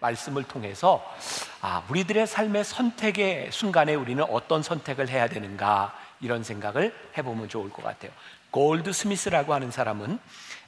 말씀을 0.00 0.44
통해서 0.44 1.04
아, 1.60 1.82
우리들의 1.88 2.26
삶의 2.26 2.64
선택의 2.64 3.50
순간에 3.52 3.94
우리는 3.94 4.22
어떤 4.24 4.62
선택을 4.62 5.08
해야 5.08 5.28
되는가 5.28 5.96
이런 6.20 6.42
생각을 6.44 6.94
해보면 7.16 7.48
좋을 7.48 7.70
것 7.70 7.82
같아요. 7.82 8.10
골드 8.50 8.92
스미스라고 8.92 9.54
하는 9.54 9.70
사람은 9.70 10.18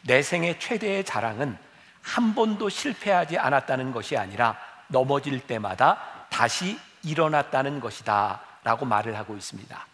내 0.03 0.23
생의 0.23 0.59
최대의 0.59 1.05
자랑은 1.05 1.57
한 2.03 2.35
번도 2.35 2.69
실패하지 2.69 3.39
않았다는 3.39 3.93
것이 3.93 4.17
아니라 4.17 4.59
넘어질 4.89 5.41
때마다 5.41 6.27
다시 6.31 6.79
일어났다는 7.03 7.81
것이다 7.81 8.41
라고 8.63 8.85
말을 8.85 9.17
하고 9.17 9.37
있습니다. 9.37 9.87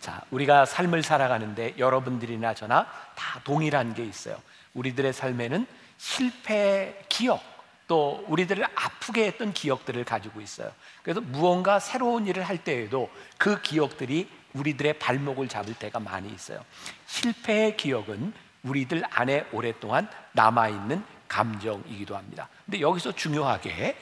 자, 0.00 0.20
우리가 0.30 0.66
삶을 0.66 1.02
살아가는데 1.02 1.74
여러분들이나 1.78 2.54
저나 2.54 2.86
다 3.14 3.40
동일한 3.42 3.94
게 3.94 4.04
있어요. 4.04 4.36
우리들의 4.74 5.12
삶에는 5.12 5.66
실패 5.96 7.02
기억, 7.08 7.42
또 7.86 8.24
우리들을 8.28 8.64
아프게 8.74 9.26
했던 9.26 9.52
기억들을 9.52 10.04
가지고 10.04 10.40
있어요. 10.40 10.72
그래서 11.02 11.20
무언가 11.20 11.78
새로운 11.78 12.26
일을 12.26 12.42
할 12.42 12.58
때에도 12.64 13.10
그 13.36 13.60
기억들이 13.60 14.28
우리들의 14.54 14.98
발목을 14.98 15.48
잡을 15.48 15.74
때가 15.74 16.00
많이 16.00 16.32
있어요. 16.32 16.64
실패의 17.06 17.76
기억은 17.76 18.32
우리들 18.62 19.02
안에 19.10 19.46
오랫동안 19.52 20.08
남아있는 20.32 21.04
감정이기도 21.28 22.16
합니다. 22.16 22.48
근데 22.64 22.80
여기서 22.80 23.12
중요하게 23.12 23.96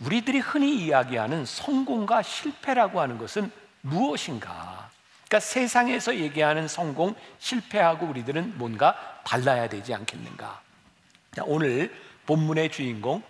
우리들이 0.00 0.38
흔히 0.38 0.76
이야기하는 0.76 1.44
성공과 1.46 2.22
실패라고 2.22 3.00
하는 3.00 3.18
것은 3.18 3.50
무엇인가? 3.80 4.90
그러니까 5.26 5.40
세상에서 5.40 6.16
얘기하는 6.16 6.68
성공, 6.68 7.14
실패하고 7.38 8.06
우리들은 8.06 8.58
뭔가 8.58 9.20
달라야 9.24 9.68
되지 9.68 9.94
않겠는가? 9.94 10.60
자, 11.34 11.42
오늘 11.44 11.94
본문의 12.28 12.70
주인공 12.70 13.22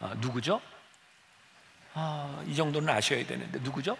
어, 0.00 0.10
누구죠? 0.22 0.62
아, 1.92 2.42
이 2.46 2.54
정도는 2.54 2.88
아셔야 2.88 3.26
되는데 3.26 3.58
누구죠? 3.58 3.98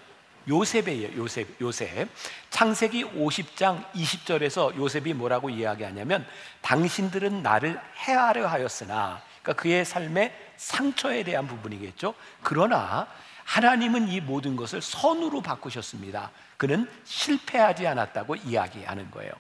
요셉이에요. 0.49 1.19
요셉. 1.19 1.61
요셉. 1.61 2.09
창세기 2.49 3.05
50장 3.05 3.85
20절에서 3.93 4.75
요셉이 4.75 5.13
뭐라고 5.13 5.51
이야기하냐면 5.51 6.27
당신들은 6.63 7.43
나를 7.43 7.79
해하려 8.07 8.47
하였으나 8.47 9.21
그러니까 9.43 9.63
그의 9.63 9.85
삶의 9.85 10.35
상처에 10.57 11.25
대한 11.25 11.47
부분이겠죠. 11.47 12.15
그러나 12.43 13.07
하나님은 13.45 14.09
이 14.09 14.23
모든 14.23 14.57
것을 14.57 14.81
선으로 14.81 15.43
바꾸셨습니다. 15.43 16.31
그는 16.57 16.91
실패하지 17.05 17.87
않았다고 17.87 18.37
이야기하는 18.37 19.11
거예요. 19.11 19.33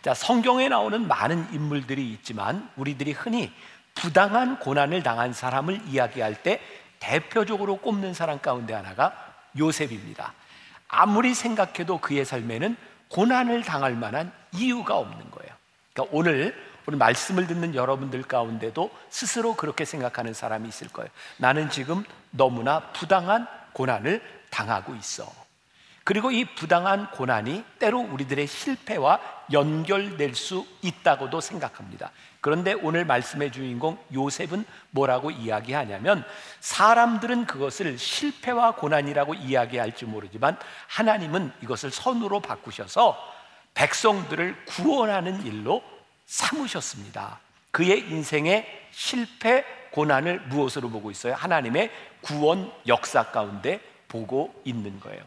자, 0.00 0.14
성경에 0.14 0.68
나오는 0.68 1.06
많은 1.06 1.52
인물들이 1.52 2.10
있지만 2.12 2.70
우리들이 2.76 3.12
흔히 3.12 3.52
부당한 3.96 4.58
고난을 4.60 5.02
당한 5.02 5.32
사람을 5.32 5.80
이야기할 5.86 6.42
때 6.42 6.60
대표적으로 7.00 7.78
꼽는 7.78 8.14
사람 8.14 8.38
가운데 8.38 8.72
하나가 8.72 9.34
요셉입니다. 9.58 10.32
아무리 10.88 11.34
생각해도 11.34 11.98
그의 11.98 12.24
삶에는 12.24 12.76
고난을 13.08 13.62
당할 13.62 13.94
만한 13.94 14.32
이유가 14.52 14.96
없는 14.96 15.30
거예요. 15.30 15.52
그러니까 15.92 16.16
오늘 16.16 16.66
오늘 16.88 16.98
말씀을 16.98 17.48
듣는 17.48 17.74
여러분들 17.74 18.22
가운데도 18.22 18.90
스스로 19.10 19.56
그렇게 19.56 19.84
생각하는 19.84 20.34
사람이 20.34 20.68
있을 20.68 20.88
거예요. 20.88 21.10
나는 21.36 21.68
지금 21.68 22.04
너무나 22.30 22.92
부당한 22.92 23.48
고난을 23.72 24.22
당하고 24.50 24.94
있어. 24.94 25.45
그리고 26.06 26.30
이 26.30 26.44
부당한 26.44 27.10
고난이 27.10 27.64
때로 27.80 27.98
우리들의 27.98 28.46
실패와 28.46 29.18
연결될 29.50 30.36
수 30.36 30.64
있다고도 30.80 31.40
생각합니다. 31.40 32.12
그런데 32.40 32.74
오늘 32.74 33.04
말씀의 33.04 33.50
주인공 33.50 33.98
요셉은 34.14 34.64
뭐라고 34.92 35.32
이야기하냐면 35.32 36.24
사람들은 36.60 37.46
그것을 37.46 37.98
실패와 37.98 38.76
고난이라고 38.76 39.34
이야기할지 39.34 40.04
모르지만 40.04 40.56
하나님은 40.86 41.50
이것을 41.64 41.90
선으로 41.90 42.38
바꾸셔서 42.38 43.18
백성들을 43.74 44.64
구원하는 44.66 45.44
일로 45.44 45.82
삼으셨습니다. 46.26 47.40
그의 47.72 47.98
인생의 47.98 48.64
실패, 48.92 49.64
고난을 49.90 50.42
무엇으로 50.42 50.88
보고 50.88 51.10
있어요? 51.10 51.34
하나님의 51.34 51.90
구원 52.20 52.72
역사 52.86 53.32
가운데 53.32 53.80
보고 54.06 54.54
있는 54.64 55.00
거예요. 55.00 55.24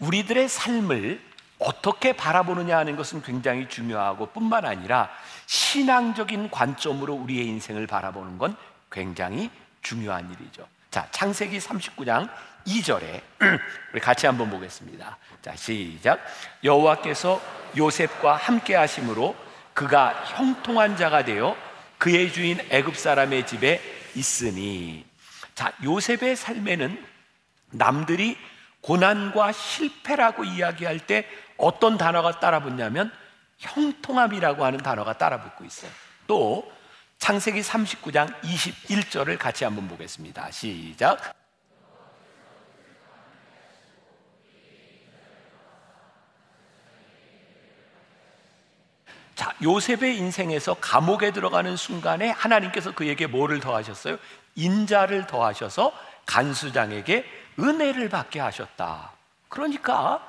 우리들의 0.00 0.48
삶을 0.48 1.20
어떻게 1.58 2.14
바라보느냐 2.14 2.76
하는 2.78 2.96
것은 2.96 3.22
굉장히 3.22 3.68
중요하고 3.68 4.26
뿐만 4.26 4.64
아니라 4.64 5.10
신앙적인 5.46 6.50
관점으로 6.50 7.14
우리의 7.14 7.46
인생을 7.46 7.86
바라보는 7.86 8.38
건 8.38 8.56
굉장히 8.90 9.50
중요한 9.82 10.30
일이죠. 10.30 10.66
자, 10.90 11.06
창세기 11.10 11.58
39장 11.58 12.28
2절에 12.66 13.20
우리 13.92 14.00
같이 14.00 14.26
한번 14.26 14.50
보겠습니다. 14.50 15.18
자, 15.42 15.54
시작. 15.54 16.18
여호와께서 16.64 17.40
요셉과 17.76 18.36
함께 18.36 18.74
하심으로 18.74 19.36
그가 19.74 20.24
형통한 20.34 20.96
자가 20.96 21.24
되어 21.24 21.56
그의 21.98 22.32
주인 22.32 22.58
애굽 22.70 22.96
사람의 22.96 23.46
집에 23.46 23.80
있으니 24.14 25.04
자, 25.54 25.72
요셉의 25.84 26.36
삶에는 26.36 27.06
남들이 27.72 28.36
고난과 28.82 29.52
실패라고 29.52 30.44
이야기할 30.44 31.00
때 31.00 31.26
어떤 31.56 31.98
단어가 31.98 32.40
따라붙냐면 32.40 33.12
형통함이라고 33.58 34.64
하는 34.64 34.78
단어가 34.78 35.18
따라붙고 35.18 35.64
있어요. 35.64 35.90
또 36.26 36.70
창세기 37.18 37.60
39장 37.60 38.34
21절을 38.40 39.38
같이 39.38 39.64
한번 39.64 39.86
보겠습니다. 39.88 40.50
시작. 40.50 41.34
자, 49.34 49.54
요셉의 49.62 50.18
인생에서 50.18 50.74
감옥에 50.74 51.30
들어가는 51.30 51.74
순간에 51.76 52.28
하나님께서 52.30 52.92
그에게 52.92 53.26
뭐를 53.26 53.60
더하셨어요? 53.60 54.18
인자를 54.54 55.26
더하셔서 55.26 55.92
간수장에게 56.26 57.24
은혜를 57.60 58.08
받게 58.08 58.40
하셨다. 58.40 59.12
그러니까 59.48 60.24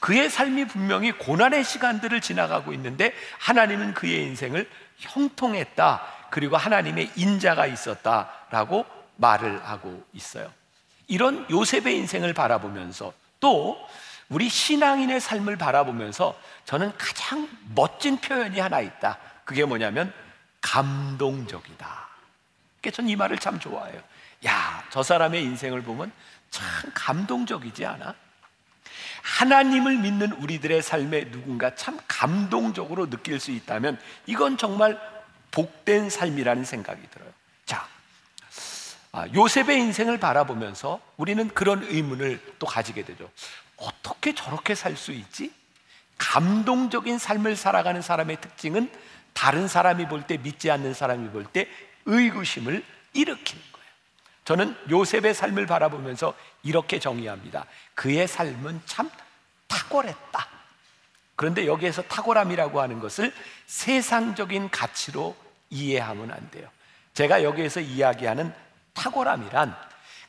그의 0.00 0.28
삶이 0.30 0.66
분명히 0.66 1.12
고난의 1.12 1.64
시간들을 1.64 2.20
지나가고 2.20 2.72
있는데 2.74 3.14
하나님은 3.38 3.94
그의 3.94 4.22
인생을 4.24 4.68
형통했다. 4.98 6.02
그리고 6.30 6.56
하나님의 6.56 7.12
인자가 7.16 7.66
있었다라고 7.66 8.86
말을 9.16 9.64
하고 9.64 10.04
있어요. 10.12 10.52
이런 11.06 11.46
요셉의 11.50 11.96
인생을 11.96 12.34
바라보면서 12.34 13.12
또 13.40 13.78
우리 14.28 14.48
신앙인의 14.48 15.20
삶을 15.20 15.56
바라보면서 15.56 16.36
저는 16.64 16.92
가장 16.98 17.48
멋진 17.74 18.18
표현이 18.18 18.58
하나 18.58 18.80
있다. 18.80 19.18
그게 19.44 19.64
뭐냐면 19.64 20.12
감동적이다. 20.60 22.06
저는 22.92 23.10
이 23.10 23.16
말을 23.16 23.38
참 23.38 23.58
좋아해요. 23.58 24.00
야, 24.46 24.84
저 24.90 25.02
사람의 25.02 25.42
인생을 25.42 25.82
보면 25.82 26.12
참 26.56 26.90
감동적이지 26.94 27.84
않아? 27.84 28.14
하나님을 29.22 29.98
믿는 29.98 30.32
우리들의 30.32 30.80
삶에 30.82 31.30
누군가 31.30 31.74
참 31.74 31.98
감동적으로 32.08 33.10
느낄 33.10 33.40
수 33.40 33.50
있다면 33.50 34.00
이건 34.24 34.56
정말 34.56 34.98
복된 35.50 36.08
삶이라는 36.08 36.64
생각이 36.64 37.02
들어요. 37.10 37.30
자, 37.66 37.86
아, 39.12 39.26
요셉의 39.34 39.78
인생을 39.80 40.18
바라보면서 40.18 41.00
우리는 41.16 41.48
그런 41.48 41.82
의문을 41.82 42.54
또 42.58 42.66
가지게 42.66 43.04
되죠. 43.04 43.30
어떻게 43.76 44.34
저렇게 44.34 44.74
살 44.74 44.96
수 44.96 45.12
있지? 45.12 45.52
감동적인 46.18 47.18
삶을 47.18 47.56
살아가는 47.56 48.00
사람의 48.00 48.40
특징은 48.40 48.90
다른 49.34 49.68
사람이 49.68 50.08
볼 50.08 50.22
때 50.22 50.38
믿지 50.38 50.70
않는 50.70 50.94
사람이 50.94 51.28
볼 51.30 51.44
때 51.52 51.68
의구심을 52.06 52.82
일으키는 53.12 53.62
거예요. 53.72 53.75
저는 54.46 54.76
요셉의 54.88 55.34
삶을 55.34 55.66
바라보면서 55.66 56.32
이렇게 56.62 57.00
정의합니다. 57.00 57.66
그의 57.94 58.28
삶은 58.28 58.80
참 58.86 59.10
탁월했다. 59.66 60.48
그런데 61.34 61.66
여기에서 61.66 62.02
탁월함이라고 62.02 62.80
하는 62.80 63.00
것을 63.00 63.32
세상적인 63.66 64.70
가치로 64.70 65.36
이해하면 65.68 66.30
안 66.30 66.48
돼요. 66.52 66.68
제가 67.12 67.42
여기에서 67.42 67.80
이야기하는 67.80 68.54
탁월함이란 68.94 69.76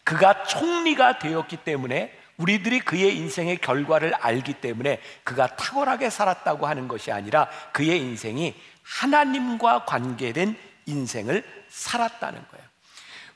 그가 0.03 0.45
총리가 0.45 1.19
되었기 1.19 1.57
때문에 1.57 2.17
우리들이 2.37 2.79
그의 2.79 3.15
인생의 3.17 3.57
결과를 3.57 4.15
알기 4.15 4.53
때문에 4.53 4.99
그가 5.23 5.55
탁월하게 5.55 6.09
살았다고 6.09 6.65
하는 6.65 6.87
것이 6.87 7.11
아니라 7.11 7.47
그의 7.71 7.99
인생이 7.99 8.55
하나님과 8.81 9.85
관계된 9.85 10.57
인생을 10.87 11.43
살았다는 11.69 12.43
거예요. 12.49 12.66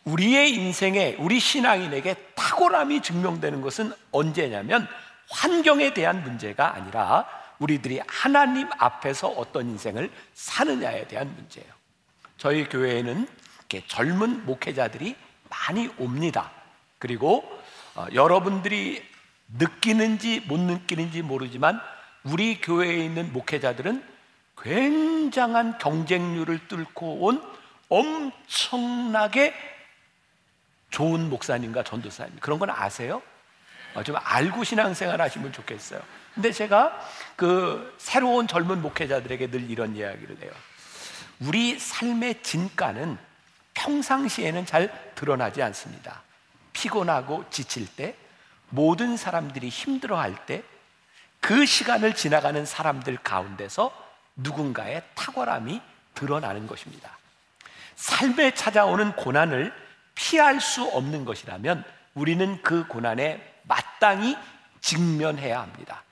우리의 0.05 0.53
인생에 0.53 1.15
우리 1.19 1.39
신앙인에게 1.39 2.15
탁월함이 2.35 3.01
증명되는 3.01 3.61
것은 3.61 3.93
언제냐면 4.11 4.87
환경에 5.29 5.93
대한 5.93 6.23
문제가 6.23 6.75
아니라 6.75 7.27
우리들이 7.59 8.01
하나님 8.07 8.67
앞에서 8.77 9.27
어떤 9.27 9.69
인생을 9.69 10.11
사느냐에 10.33 11.07
대한 11.07 11.33
문제예요. 11.35 11.71
저희 12.37 12.67
교회에는 12.67 13.27
젊은 13.87 14.45
목회자들이 14.45 15.15
많이 15.49 15.89
옵니다. 15.97 16.51
그리고 16.97 17.43
어, 17.95 18.05
여러분들이 18.13 19.03
느끼는지 19.57 20.41
못 20.41 20.59
느끼는지 20.59 21.21
모르지만 21.21 21.79
우리 22.23 22.59
교회에 22.59 22.97
있는 23.05 23.31
목회자들은 23.33 24.03
굉장한 24.57 25.77
경쟁률을 25.77 26.67
뚫고 26.67 27.25
온 27.25 27.41
엄청나게 27.89 29.53
좋은 30.91 31.29
목사님과 31.29 31.83
전도사님 31.83 32.37
그런 32.39 32.59
건 32.59 32.69
아세요? 32.69 33.21
어, 33.93 34.03
좀 34.03 34.15
알고 34.17 34.63
신앙생활 34.63 35.19
하시면 35.19 35.51
좋겠어요. 35.51 36.01
근데 36.33 36.51
제가 36.51 36.97
그 37.35 37.93
새로운 37.97 38.47
젊은 38.47 38.81
목회자들에게 38.81 39.51
늘 39.51 39.69
이런 39.69 39.95
이야기를 39.95 40.41
해요. 40.41 40.51
우리 41.41 41.77
삶의 41.77 42.43
진가는 42.43 43.17
평상시에는 43.73 44.65
잘 44.65 45.13
드러나지 45.15 45.61
않습니다. 45.63 46.21
피곤하고 46.73 47.45
지칠 47.49 47.87
때, 47.87 48.15
모든 48.69 49.17
사람들이 49.17 49.67
힘들어할 49.69 50.45
때, 50.45 50.63
그 51.39 51.65
시간을 51.65 52.15
지나가는 52.15 52.65
사람들 52.65 53.17
가운데서 53.17 53.91
누군가의 54.35 55.03
탁월함이 55.15 55.81
드러나는 56.13 56.67
것입니다. 56.67 57.17
삶에 57.95 58.53
찾아오는 58.53 59.13
고난을 59.13 59.73
피할 60.15 60.59
수 60.59 60.83
없는 60.83 61.25
것이라면 61.25 61.83
우리는 62.13 62.61
그 62.61 62.85
고난에 62.87 63.55
마땅히 63.63 64.37
직면해야 64.81 65.61
합니다. 65.61 66.03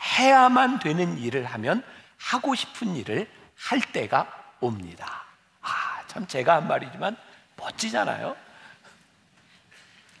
해야만 0.00 0.78
되는 0.78 1.18
일을 1.18 1.44
하면 1.44 1.82
하고 2.18 2.54
싶은 2.54 2.96
일을 2.96 3.28
할 3.56 3.80
때가 3.80 4.26
옵니다. 4.60 5.24
아, 5.62 6.00
참 6.06 6.26
제가 6.26 6.56
한 6.56 6.68
말이지만 6.68 7.16
멋지잖아요. 7.56 8.36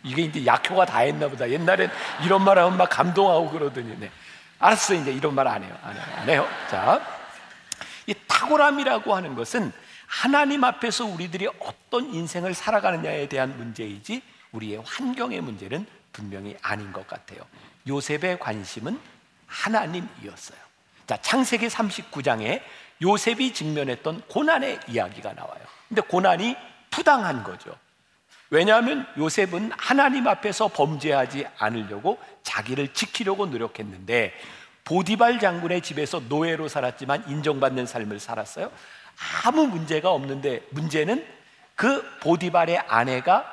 이게 0.04 0.22
이제 0.22 0.46
약효가 0.46 0.86
다 0.86 0.98
했나 1.00 1.28
보다. 1.28 1.48
옛날엔 1.48 1.90
이런 2.24 2.44
말 2.44 2.58
하면 2.58 2.76
막 2.76 2.88
감동하고 2.88 3.50
그러더니, 3.50 3.96
네. 3.98 4.10
알았어, 4.58 4.94
이제 4.94 5.12
이런 5.12 5.34
말 5.34 5.46
안 5.46 5.62
해요. 5.62 5.78
안 5.82 5.94
해요. 5.94 6.04
안 6.16 6.28
해요. 6.28 6.48
자, 6.70 7.00
이 8.06 8.14
탁월함이라고 8.26 9.14
하는 9.14 9.34
것은 9.34 9.72
하나님 10.08 10.64
앞에서 10.64 11.04
우리들이 11.04 11.48
어떤 11.60 12.12
인생을 12.12 12.54
살아가느냐에 12.54 13.28
대한 13.28 13.56
문제이지 13.58 14.22
우리의 14.52 14.82
환경의 14.84 15.42
문제는 15.42 15.86
분명히 16.12 16.56
아닌 16.62 16.92
것 16.92 17.06
같아요. 17.06 17.40
요셉의 17.86 18.40
관심은 18.40 18.98
하나님이었어요. 19.46 20.58
자, 21.06 21.18
창세기 21.20 21.68
39장에 21.68 22.62
요셉이 23.02 23.52
직면했던 23.52 24.22
고난의 24.28 24.80
이야기가 24.88 25.34
나와요. 25.34 25.60
근데 25.88 26.00
고난이 26.00 26.56
부당한 26.90 27.44
거죠. 27.44 27.76
왜냐하면 28.50 29.06
요셉은 29.18 29.72
하나님 29.76 30.26
앞에서 30.26 30.68
범죄하지 30.68 31.46
않으려고 31.58 32.18
자기를 32.42 32.94
지키려고 32.94 33.44
노력했는데 33.46 34.32
보디발 34.84 35.38
장군의 35.38 35.82
집에서 35.82 36.18
노예로 36.28 36.66
살았지만 36.68 37.28
인정받는 37.28 37.84
삶을 37.84 38.20
살았어요. 38.20 38.72
아무 39.44 39.66
문제가 39.66 40.10
없는데 40.10 40.66
문제는 40.70 41.26
그 41.74 42.02
보디발의 42.20 42.78
아내가 42.88 43.44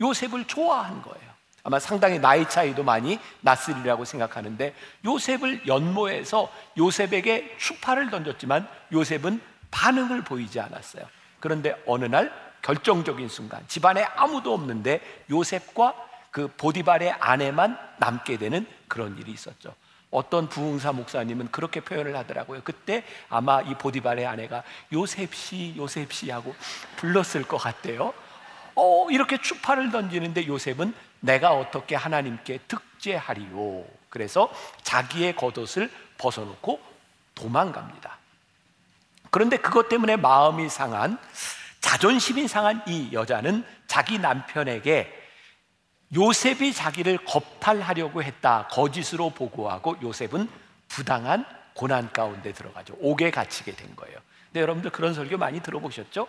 요셉을 0.00 0.46
좋아한 0.46 1.02
거예요. 1.02 1.28
아마 1.64 1.78
상당히 1.78 2.18
나이 2.18 2.48
차이도 2.48 2.82
많이 2.82 3.18
났으리라고 3.40 4.04
생각하는데 4.04 4.74
요셉을 5.04 5.66
연모해서 5.66 6.50
요셉에게 6.78 7.56
추파를 7.58 8.10
던졌지만 8.10 8.66
요셉은 8.92 9.40
반응을 9.70 10.22
보이지 10.22 10.60
않았어요. 10.60 11.04
그런데 11.40 11.80
어느 11.86 12.06
날 12.06 12.32
결정적인 12.62 13.28
순간 13.28 13.62
집안에 13.68 14.02
아무도 14.02 14.54
없는데 14.54 15.00
요셉과 15.30 15.94
그 16.30 16.48
보디발의 16.56 17.12
아내만 17.12 17.78
남게 17.98 18.38
되는 18.38 18.66
그런 18.86 19.18
일이 19.18 19.32
있었죠. 19.32 19.74
어떤 20.10 20.48
부흥사 20.48 20.92
목사님은 20.92 21.50
그렇게 21.50 21.80
표현을 21.80 22.16
하더라고요. 22.16 22.62
그때 22.64 23.04
아마 23.28 23.60
이 23.60 23.74
보디발의 23.74 24.26
아내가 24.26 24.62
요셉 24.92 25.34
씨, 25.34 25.74
요셉 25.76 26.12
씨 26.12 26.30
하고 26.30 26.54
불렀을 26.96 27.42
것 27.42 27.58
같대요. 27.58 28.14
어, 28.74 29.10
이렇게 29.10 29.38
추파를 29.40 29.90
던지는데 29.90 30.46
요셉은 30.46 30.94
내가 31.20 31.52
어떻게 31.52 31.94
하나님께 31.94 32.60
득죄하리요. 32.68 33.84
그래서 34.08 34.50
자기의 34.82 35.36
겉옷을 35.36 35.90
벗어놓고 36.16 36.80
도망갑니다. 37.34 38.16
그런데 39.30 39.58
그것 39.58 39.88
때문에 39.88 40.16
마음이 40.16 40.68
상한 40.68 41.18
자존심이 41.80 42.48
상한 42.48 42.82
이 42.86 43.10
여자는 43.12 43.64
자기 43.86 44.18
남편에게 44.18 45.17
요셉이 46.14 46.72
자기를 46.72 47.18
겁탈하려고 47.24 48.22
했다 48.22 48.68
거짓으로 48.70 49.30
보고하고 49.30 49.96
요셉은 50.02 50.48
부당한 50.88 51.44
고난 51.74 52.10
가운데 52.12 52.52
들어가죠. 52.52 52.94
옥에 53.00 53.30
갇히게 53.30 53.72
된 53.76 53.94
거예요. 53.94 54.18
근데 54.46 54.60
여러분들 54.60 54.90
그런 54.90 55.12
설교 55.14 55.36
많이 55.36 55.60
들어보셨죠? 55.60 56.26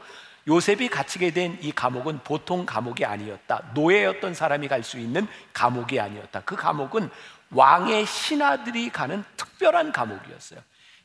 요셉이 0.48 0.90
갇히게 0.90 1.32
된 1.32 1.58
이 1.62 1.72
감옥은 1.72 2.20
보통 2.24 2.66
감옥이 2.66 3.06
아니었다. 3.06 3.62
노예였던 3.74 4.34
사람이 4.34 4.68
갈 4.68 4.84
수 4.84 5.00
있는 5.00 5.28
감옥이 5.54 6.00
아니었다. 6.00 6.42
그 6.42 6.56
감옥은 6.56 7.10
왕의 7.52 8.06
신하들이 8.06 8.90
가는 8.90 9.24
특별한 9.38 9.92
감옥이었어요. 9.92 10.60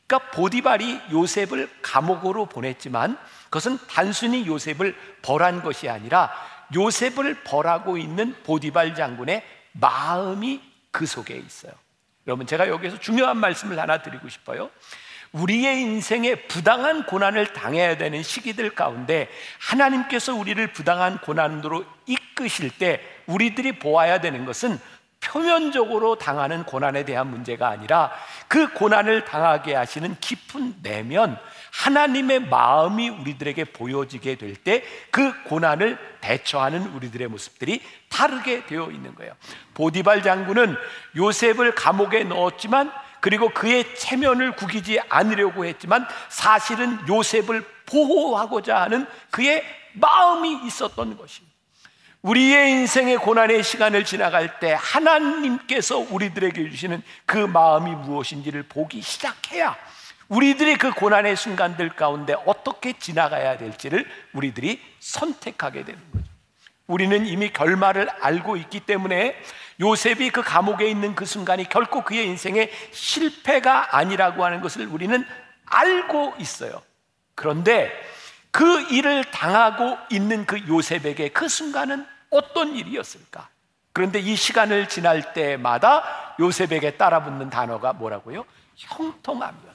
그러니까 0.07 0.31
보디발이 0.31 1.01
요셉을 1.11 1.69
감옥으로 1.81 2.45
보냈지만 2.45 3.17
그것은 3.45 3.79
단순히 3.89 4.45
요셉을 4.45 4.95
벌한 5.21 5.63
것이 5.63 5.89
아니라 5.89 6.31
요셉을 6.73 7.43
벌하고 7.43 7.97
있는 7.97 8.35
보디발 8.43 8.95
장군의 8.95 9.43
마음이 9.73 10.61
그 10.91 11.05
속에 11.05 11.35
있어요. 11.35 11.73
여러분 12.27 12.47
제가 12.47 12.67
여기서 12.69 12.99
중요한 12.99 13.37
말씀을 13.37 13.77
하나 13.79 14.01
드리고 14.01 14.29
싶어요. 14.29 14.69
우리의 15.31 15.81
인생에 15.81 16.35
부당한 16.47 17.05
고난을 17.05 17.53
당해야 17.53 17.97
되는 17.97 18.23
시기들 18.23 18.69
가운데 18.73 19.29
하나님께서 19.59 20.33
우리를 20.33 20.65
부당한 20.71 21.17
고난으로 21.17 21.85
이끄실 22.05 22.71
때 22.77 23.01
우리들이 23.25 23.79
보아야 23.79 24.21
되는 24.21 24.45
것은 24.45 24.79
표면적으로 25.19 26.17
당하는 26.17 26.63
고난에 26.63 27.03
대한 27.03 27.27
문제가 27.27 27.69
아니라 27.69 28.11
그 28.47 28.71
고난을 28.73 29.25
당하게 29.25 29.75
하시는 29.75 30.15
깊은 30.21 30.81
내면 30.83 31.37
하나님의 31.85 32.39
마음이 32.41 33.09
우리들에게 33.09 33.65
보여지게 33.65 34.35
될 34.35 34.55
때 34.63 34.83
그 35.11 35.43
고난을 35.43 35.97
대처하는 36.21 36.87
우리들의 36.95 37.27
모습들이 37.27 37.81
다르게 38.09 38.65
되어 38.65 38.89
있는 38.89 39.13
거예요. 39.15 39.33
보디발 39.75 40.23
장군은 40.23 40.75
요셉을 41.15 41.75
감옥에 41.75 42.23
넣었지만 42.23 42.91
그리고 43.21 43.49
그의 43.49 43.95
체면을 43.95 44.55
구기지 44.55 44.99
않으려고 45.09 45.65
했지만 45.65 46.07
사실은 46.29 46.99
요셉을 47.07 47.63
보호하고자 47.85 48.81
하는 48.81 49.05
그의 49.31 49.63
마음이 49.93 50.65
있었던 50.65 51.17
것입니다. 51.17 51.55
우리의 52.23 52.71
인생의 52.71 53.17
고난의 53.17 53.61
시간을 53.63 54.03
지나갈 54.03 54.59
때 54.59 54.75
하나님께서 54.79 55.99
우리들에게 55.99 56.69
주시는 56.71 57.03
그 57.27 57.37
마음이 57.37 57.91
무엇인지를 57.91 58.63
보기 58.63 59.01
시작해야 59.01 59.75
우리들이 60.27 60.75
그 60.77 60.91
고난의 60.91 61.35
순간들 61.35 61.89
가운데 61.89 62.35
어떻게 62.45 62.93
지나가야 62.93 63.57
될지를 63.57 64.07
우리들이 64.33 64.81
선택하게 64.99 65.85
되는 65.85 66.01
거죠. 66.11 66.25
우리는 66.87 67.25
이미 67.25 67.51
결말을 67.51 68.09
알고 68.21 68.57
있기 68.57 68.81
때문에 68.81 69.35
요셉이 69.79 70.29
그 70.29 70.41
감옥에 70.41 70.87
있는 70.87 71.15
그 71.15 71.25
순간이 71.25 71.67
결코 71.67 72.03
그의 72.03 72.27
인생의 72.27 72.71
실패가 72.91 73.97
아니라고 73.97 74.45
하는 74.45 74.61
것을 74.61 74.87
우리는 74.87 75.25
알고 75.65 76.35
있어요. 76.39 76.81
그런데 77.33 77.91
그 78.51 78.81
일을 78.91 79.23
당하고 79.25 79.97
있는 80.11 80.45
그 80.45 80.65
요셉에게 80.67 81.29
그 81.29 81.49
순간은 81.49 82.05
어떤 82.29 82.75
일이었을까? 82.75 83.49
그런데 83.91 84.19
이 84.19 84.35
시간을 84.35 84.87
지날 84.87 85.33
때마다 85.33 86.35
요셉에게 86.39 86.97
따라붙는 86.97 87.49
단어가 87.49 87.93
뭐라고요? 87.93 88.45
형통함이었다고요. 88.75 89.74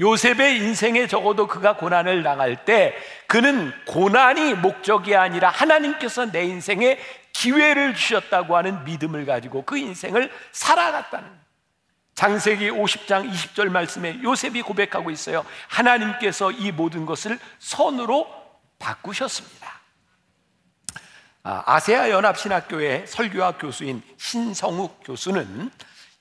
요셉의 0.00 0.58
인생에 0.58 1.06
적어도 1.08 1.46
그가 1.46 1.76
고난을 1.76 2.22
당할 2.22 2.64
때 2.64 2.94
그는 3.26 3.72
고난이 3.86 4.54
목적이 4.54 5.16
아니라 5.16 5.50
하나님께서 5.50 6.30
내 6.30 6.44
인생에 6.44 6.98
기회를 7.32 7.94
주셨다고 7.94 8.56
하는 8.56 8.84
믿음을 8.84 9.26
가지고 9.26 9.62
그 9.64 9.76
인생을 9.76 10.30
살아갔다는 10.52 11.28
장세기 12.14 12.70
50장 12.70 13.30
20절 13.30 13.68
말씀에 13.68 14.20
요셉이 14.22 14.62
고백하고 14.62 15.10
있어요. 15.10 15.44
하나님께서 15.68 16.50
이 16.50 16.72
모든 16.72 17.06
것을 17.06 17.38
선으로 17.60 18.28
바꾸셨습니다. 18.78 19.80
아, 21.44 21.62
아세아 21.64 22.10
연합신학교의 22.10 23.06
설교학 23.06 23.60
교수인 23.60 24.02
신성욱 24.16 25.00
교수는 25.04 25.70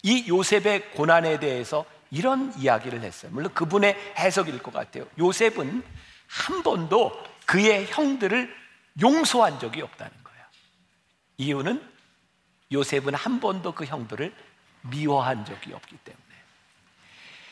이 0.04 0.28
요셉의 0.28 0.92
고난에 0.92 1.40
대해서 1.40 1.84
이런 2.12 2.54
이야기를 2.58 3.02
했어요. 3.02 3.32
물론 3.34 3.54
그분의 3.54 3.96
해석일 4.18 4.62
것 4.64 4.74
같아요. 4.74 5.06
요셉은 5.20 5.84
한 6.28 6.64
번도 6.64 7.12
그의 7.46 7.88
형들을 7.88 8.54
용서한 9.02 9.60
적이 9.60 9.82
없다는 9.82 10.12
거예요. 10.24 10.44
이유는 11.38 11.82
요셉은 12.72 13.14
한 13.14 13.40
번도 13.40 13.74
그 13.74 13.86
형들을 13.86 14.34
미워한 14.82 15.46
적이 15.46 15.74
없기 15.74 15.98
때문에. 15.98 16.24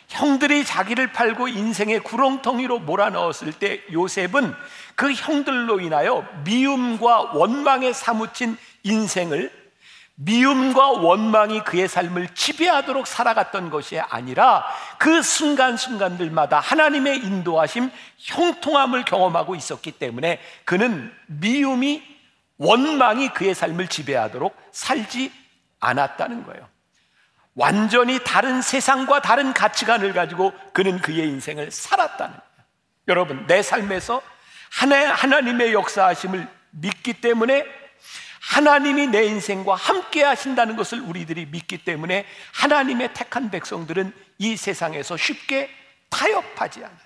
형들이 0.08 0.64
자기를 0.64 1.14
팔고 1.14 1.48
인생의 1.48 2.02
구렁텅이로 2.02 2.80
몰아넣었을 2.80 3.54
때 3.54 3.82
요셉은 3.92 4.54
그 4.96 5.12
형들로 5.12 5.80
인하여 5.80 6.28
미움과 6.44 7.34
원망에 7.34 7.92
사무친 7.92 8.58
인생을 8.84 9.65
미움과 10.16 10.92
원망이 10.92 11.64
그의 11.64 11.88
삶을 11.88 12.30
지배하도록 12.34 13.06
살아갔던 13.06 13.70
것이 13.70 14.00
아니라 14.00 14.66
그 14.98 15.22
순간순간들마다 15.22 16.60
하나님의 16.60 17.20
인도하심, 17.20 17.92
형통함을 18.18 19.04
경험하고 19.04 19.56
있었기 19.56 19.92
때문에 19.94 20.40
그는 20.64 21.14
미움이 21.28 22.02
원망이 22.58 23.30
그의 23.30 23.54
삶을 23.54 23.90
지배하도록 23.90 24.56
살지 24.72 25.32
않았다는 25.82 26.46
거예요. 26.46 26.68
완전히 27.54 28.20
다른 28.24 28.62
세상과 28.62 29.22
다른 29.22 29.54
가치관을 29.54 30.14
가지고 30.14 30.54
그는 30.74 31.00
그의 31.00 31.28
인생을 31.28 31.72
살았다는 31.72 32.34
거예요. 32.34 32.46
여러분, 33.10 33.48
내 33.48 33.62
삶에서 33.62 34.22
하나님의 34.72 35.74
역사하심을 35.74 36.48
믿기 36.72 37.14
때문에 37.14 37.66
하나님이 38.46 39.08
내 39.08 39.26
인생과 39.26 39.76
함께 39.76 40.24
하신다는 40.24 40.76
것을 40.76 41.00
우리들이 41.02 41.48
믿기 41.48 41.80
때문에 41.80 42.26
하나님의 42.54 43.14
택한 43.14 43.50
백성들은 43.50 44.14
이 44.38 44.56
세상에서 44.56 45.18
쉽게 45.18 45.70
타협하지 46.10 46.84
않아요. 46.84 47.00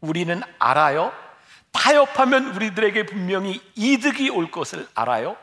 우리는 0.00 0.40
알아요. 0.58 1.12
타협하면 1.72 2.54
우리들에게 2.54 3.04
분명히 3.04 3.60
이득이 3.74 4.30
올 4.30 4.50
것을 4.50 4.88
알아요. 4.94 5.36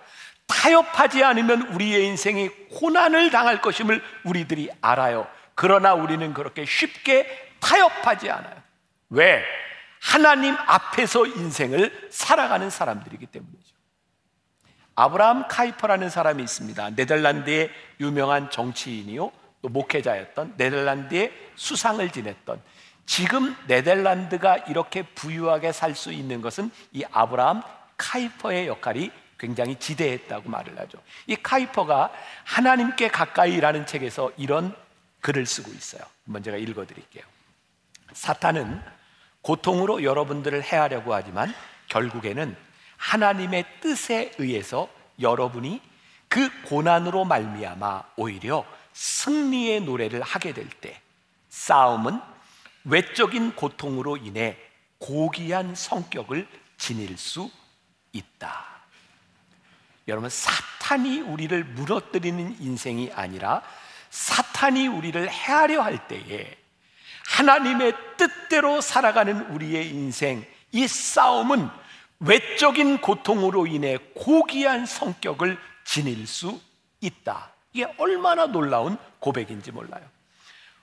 타협하지 0.47 1.23
않으면 1.23 1.73
우리의 1.73 2.05
인생이 2.07 2.49
고난을 2.79 3.29
당할 3.29 3.61
것임을 3.61 4.03
우리들이 4.23 4.69
알아요. 4.81 5.27
그러나 5.53 5.93
우리는 5.93 6.33
그렇게 6.33 6.65
쉽게 6.65 7.53
타협하지 7.59 8.31
않아요. 8.31 8.55
왜? 9.09 9.43
하나님 10.01 10.55
앞에서 10.55 11.27
인생을 11.27 12.09
살아가는 12.11 12.69
사람들이기 12.69 13.27
때문이죠. 13.27 13.74
아브라함 14.95 15.47
카이퍼라는 15.47 16.09
사람이 16.09 16.41
있습니다. 16.43 16.91
네덜란드의 16.91 17.69
유명한 17.99 18.49
정치인이요. 18.49 19.31
또 19.61 19.69
목회자였던 19.69 20.53
네덜란드의 20.57 21.31
수상을 21.55 22.09
지냈던 22.11 22.61
지금 23.05 23.55
네덜란드가 23.67 24.57
이렇게 24.57 25.03
부유하게 25.03 25.71
살 25.71 25.95
수 25.95 26.11
있는 26.11 26.41
것은 26.41 26.71
이 26.91 27.03
아브라함 27.11 27.61
카이퍼의 27.97 28.67
역할이 28.67 29.11
굉장히 29.37 29.75
지대했다고 29.75 30.49
말을 30.49 30.79
하죠. 30.79 30.97
이 31.27 31.35
카이퍼가 31.35 32.11
하나님께 32.45 33.09
가까이라는 33.09 33.85
책에서 33.85 34.31
이런 34.37 34.75
글을 35.21 35.45
쓰고 35.45 35.71
있어요. 35.71 36.01
한번 36.25 36.41
제가 36.41 36.57
읽어 36.57 36.85
드릴게요. 36.85 37.23
사탄은 38.13 38.81
고통으로 39.41 40.03
여러분들을 40.03 40.63
해하려고 40.63 41.13
하지만 41.13 41.53
결국에는 41.89 42.55
하나님의 42.97 43.65
뜻에 43.81 44.31
의해서 44.37 44.89
여러분이 45.19 45.81
그 46.27 46.49
고난으로 46.63 47.25
말미암아 47.25 48.03
오히려 48.17 48.65
승리의 48.93 49.81
노래를 49.81 50.21
하게 50.21 50.53
될 50.53 50.67
때 50.81 51.01
싸움은 51.55 52.19
외적인 52.83 53.55
고통으로 53.55 54.17
인해 54.17 54.57
고귀한 54.97 55.73
성격을 55.73 56.47
지닐 56.77 57.17
수 57.17 57.49
있다. 58.11 58.65
여러분 60.07 60.29
사탄이 60.29 61.21
우리를 61.21 61.63
무너뜨리는 61.63 62.57
인생이 62.61 63.11
아니라 63.13 63.63
사탄이 64.09 64.87
우리를 64.87 65.29
해하려 65.29 65.81
할 65.81 66.07
때에 66.07 66.57
하나님의 67.27 67.93
뜻대로 68.17 68.81
살아가는 68.81 69.49
우리의 69.51 69.89
인생 69.89 70.45
이 70.71 70.87
싸움은 70.87 71.69
외적인 72.19 73.01
고통으로 73.01 73.67
인해 73.67 73.97
고귀한 74.15 74.85
성격을 74.85 75.57
지닐 75.83 76.25
수 76.27 76.59
있다. 77.01 77.51
이게 77.73 77.85
얼마나 77.97 78.47
놀라운 78.47 78.97
고백인지 79.19 79.71
몰라요. 79.71 80.03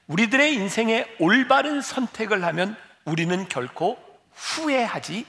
우리들의 0.06 0.54
인생에 0.54 1.06
올바른 1.18 1.80
선택을 1.80 2.44
하면 2.44 2.76
우리는 3.04 3.48
결코 3.48 3.98
후회하지 4.32 5.26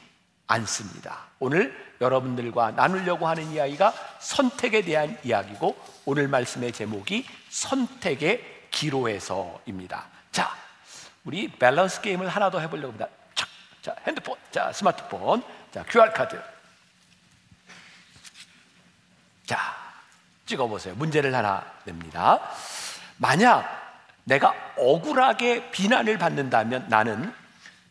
않습니다. 0.47 1.27
오늘 1.39 1.73
여러분들과 2.01 2.71
나누려고 2.71 3.27
하는 3.27 3.49
이야기가 3.51 3.93
선택에 4.19 4.81
대한 4.81 5.17
이야기고 5.23 5.75
오늘 6.05 6.27
말씀의 6.27 6.73
제목이 6.73 7.25
선택의 7.49 8.43
기로에서입니다. 8.71 10.05
자, 10.31 10.51
우리 11.23 11.47
밸런스 11.47 12.01
게임을 12.01 12.27
하나 12.27 12.49
더 12.49 12.59
해보려고 12.59 12.87
합니다. 12.89 13.07
자, 13.81 13.95
핸드폰, 14.05 14.37
자, 14.51 14.71
스마트폰, 14.71 15.43
자, 15.73 15.83
QR카드. 15.89 16.39
자, 19.47 19.75
찍어보세요. 20.45 20.93
문제를 20.95 21.33
하나 21.33 21.65
냅니다. 21.83 22.39
만약 23.17 23.81
내가 24.23 24.53
억울하게 24.77 25.71
비난을 25.71 26.19
받는다면 26.19 26.89
나는 26.89 27.33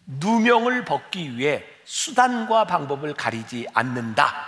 누명을 0.07 0.85
벗기 0.85 1.37
위해 1.37 1.65
수단과 1.85 2.67
방법을 2.67 3.15
가리지 3.15 3.67
않는다. 3.75 4.47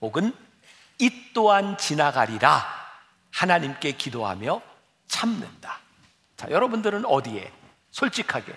혹은 0.00 0.34
이 0.98 1.32
또한 1.32 1.78
지나가리라. 1.78 2.76
하나님께 3.30 3.92
기도하며 3.92 4.60
참는다. 5.06 5.78
자, 6.36 6.50
여러분들은 6.50 7.04
어디에 7.04 7.52
솔직하게 7.92 8.52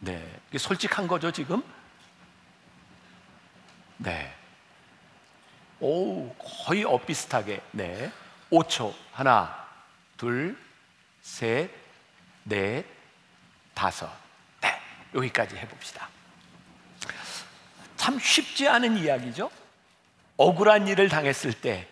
네. 0.00 0.40
솔직한 0.56 1.06
거죠, 1.06 1.30
지금? 1.30 1.62
네. 3.98 4.34
오, 5.78 6.34
거의 6.34 6.84
엇비슷하게. 6.84 7.62
네. 7.72 8.12
5초. 8.50 8.94
하나, 9.12 9.66
둘, 10.16 10.58
셋, 11.22 11.70
넷, 12.44 12.84
다섯. 13.74 14.10
네. 14.60 14.80
여기까지 15.14 15.56
해봅시다. 15.56 16.08
참 17.96 18.18
쉽지 18.18 18.66
않은 18.66 18.96
이야기죠? 18.96 19.50
억울한 20.38 20.88
일을 20.88 21.10
당했을 21.10 21.52
때, 21.52 21.86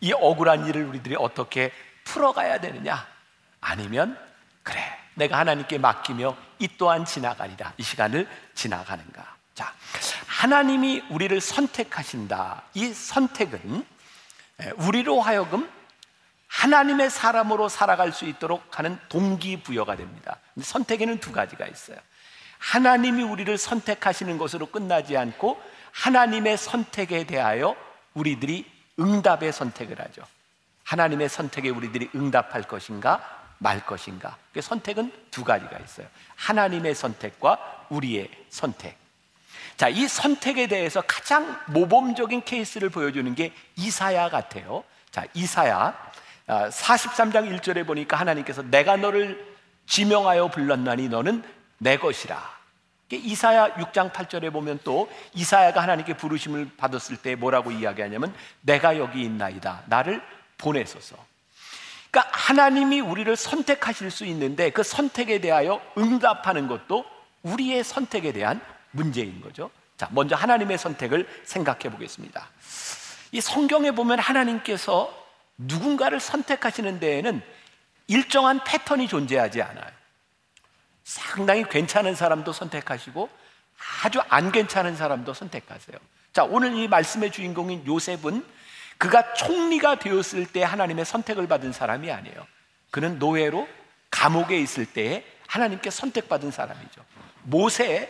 이 0.00 0.12
억울한 0.12 0.66
일을 0.66 0.84
우리들이 0.84 1.16
어떻게 1.18 1.72
풀어가야 2.04 2.60
되느냐? 2.60 3.06
아니면, 3.60 4.18
그래. 4.62 5.01
내가 5.14 5.38
하나님께 5.38 5.78
맡기며 5.78 6.36
이 6.58 6.68
또한 6.78 7.04
지나가리라. 7.04 7.74
이 7.76 7.82
시간을 7.82 8.28
지나가는가. 8.54 9.36
자, 9.54 9.72
하나님이 10.26 11.04
우리를 11.10 11.40
선택하신다. 11.40 12.62
이 12.74 12.92
선택은 12.92 13.86
우리로 14.76 15.20
하여금 15.20 15.70
하나님의 16.48 17.10
사람으로 17.10 17.68
살아갈 17.68 18.12
수 18.12 18.26
있도록 18.26 18.78
하는 18.78 18.98
동기부여가 19.08 19.96
됩니다. 19.96 20.38
선택에는 20.60 21.18
두 21.18 21.32
가지가 21.32 21.66
있어요. 21.66 21.96
하나님이 22.58 23.22
우리를 23.22 23.56
선택하시는 23.58 24.38
것으로 24.38 24.66
끝나지 24.66 25.16
않고 25.16 25.60
하나님의 25.92 26.56
선택에 26.56 27.24
대하여 27.24 27.74
우리들이 28.14 28.70
응답의 29.00 29.52
선택을 29.52 30.00
하죠. 30.00 30.22
하나님의 30.84 31.28
선택에 31.28 31.70
우리들이 31.70 32.10
응답할 32.14 32.62
것인가 32.62 33.41
말 33.62 33.84
것인가? 33.84 34.36
그 34.52 34.60
선택은 34.60 35.12
두 35.30 35.44
가지가 35.44 35.78
있어요. 35.78 36.06
하나님의 36.36 36.94
선택과 36.94 37.86
우리의 37.88 38.28
선택. 38.50 38.96
자, 39.76 39.88
이 39.88 40.06
선택에 40.06 40.66
대해서 40.66 41.00
가장 41.06 41.58
모범적인 41.68 42.44
케이스를 42.44 42.90
보여주는 42.90 43.34
게 43.34 43.52
이사야 43.76 44.28
같아요. 44.28 44.84
자, 45.10 45.24
이사야 45.34 46.12
43장 46.46 47.36
아, 47.36 47.42
1절에 47.42 47.86
보니까 47.86 48.16
하나님께서 48.16 48.62
내가 48.62 48.96
너를 48.96 49.56
지명하여 49.86 50.48
불렀나니 50.48 51.08
너는 51.08 51.42
내 51.78 51.96
것이라. 51.96 52.62
이사야 53.10 53.74
6장 53.74 54.10
8절에 54.12 54.52
보면 54.52 54.80
또 54.84 55.10
이사야가 55.34 55.82
하나님께 55.82 56.16
부르심을 56.16 56.70
받았을 56.76 57.18
때 57.18 57.34
뭐라고 57.34 57.70
이야기하냐면 57.70 58.34
내가 58.62 58.96
여기 58.96 59.22
있나이다. 59.22 59.82
나를 59.86 60.22
보내소서. 60.56 61.31
그러니까 62.12 62.30
하나님이 62.30 63.00
우리를 63.00 63.34
선택하실 63.34 64.10
수 64.10 64.26
있는데 64.26 64.70
그 64.70 64.82
선택에 64.82 65.40
대하여 65.40 65.80
응답하는 65.96 66.68
것도 66.68 67.06
우리의 67.42 67.82
선택에 67.82 68.32
대한 68.32 68.60
문제인 68.90 69.40
거죠. 69.40 69.70
자, 69.96 70.08
먼저 70.12 70.36
하나님의 70.36 70.76
선택을 70.76 71.26
생각해 71.44 71.90
보겠습니다. 71.90 72.50
이 73.32 73.40
성경에 73.40 73.92
보면 73.92 74.18
하나님께서 74.18 75.10
누군가를 75.56 76.20
선택하시는 76.20 77.00
데에는 77.00 77.42
일정한 78.08 78.62
패턴이 78.62 79.08
존재하지 79.08 79.62
않아요. 79.62 79.90
상당히 81.04 81.64
괜찮은 81.64 82.14
사람도 82.14 82.52
선택하시고 82.52 83.30
아주 84.04 84.20
안 84.28 84.52
괜찮은 84.52 84.96
사람도 84.96 85.32
선택하세요. 85.32 85.96
자, 86.34 86.44
오늘 86.44 86.76
이 86.76 86.88
말씀의 86.88 87.30
주인공인 87.30 87.86
요셉은 87.86 88.44
그가 88.98 89.34
총리가 89.34 89.96
되었을 89.96 90.46
때 90.46 90.62
하나님의 90.62 91.04
선택을 91.04 91.46
받은 91.46 91.72
사람이 91.72 92.10
아니에요. 92.10 92.46
그는 92.90 93.18
노예로 93.18 93.68
감옥에 94.10 94.58
있을 94.58 94.86
때에 94.86 95.24
하나님께 95.48 95.90
선택받은 95.90 96.50
사람이죠. 96.50 97.04
모세, 97.42 98.08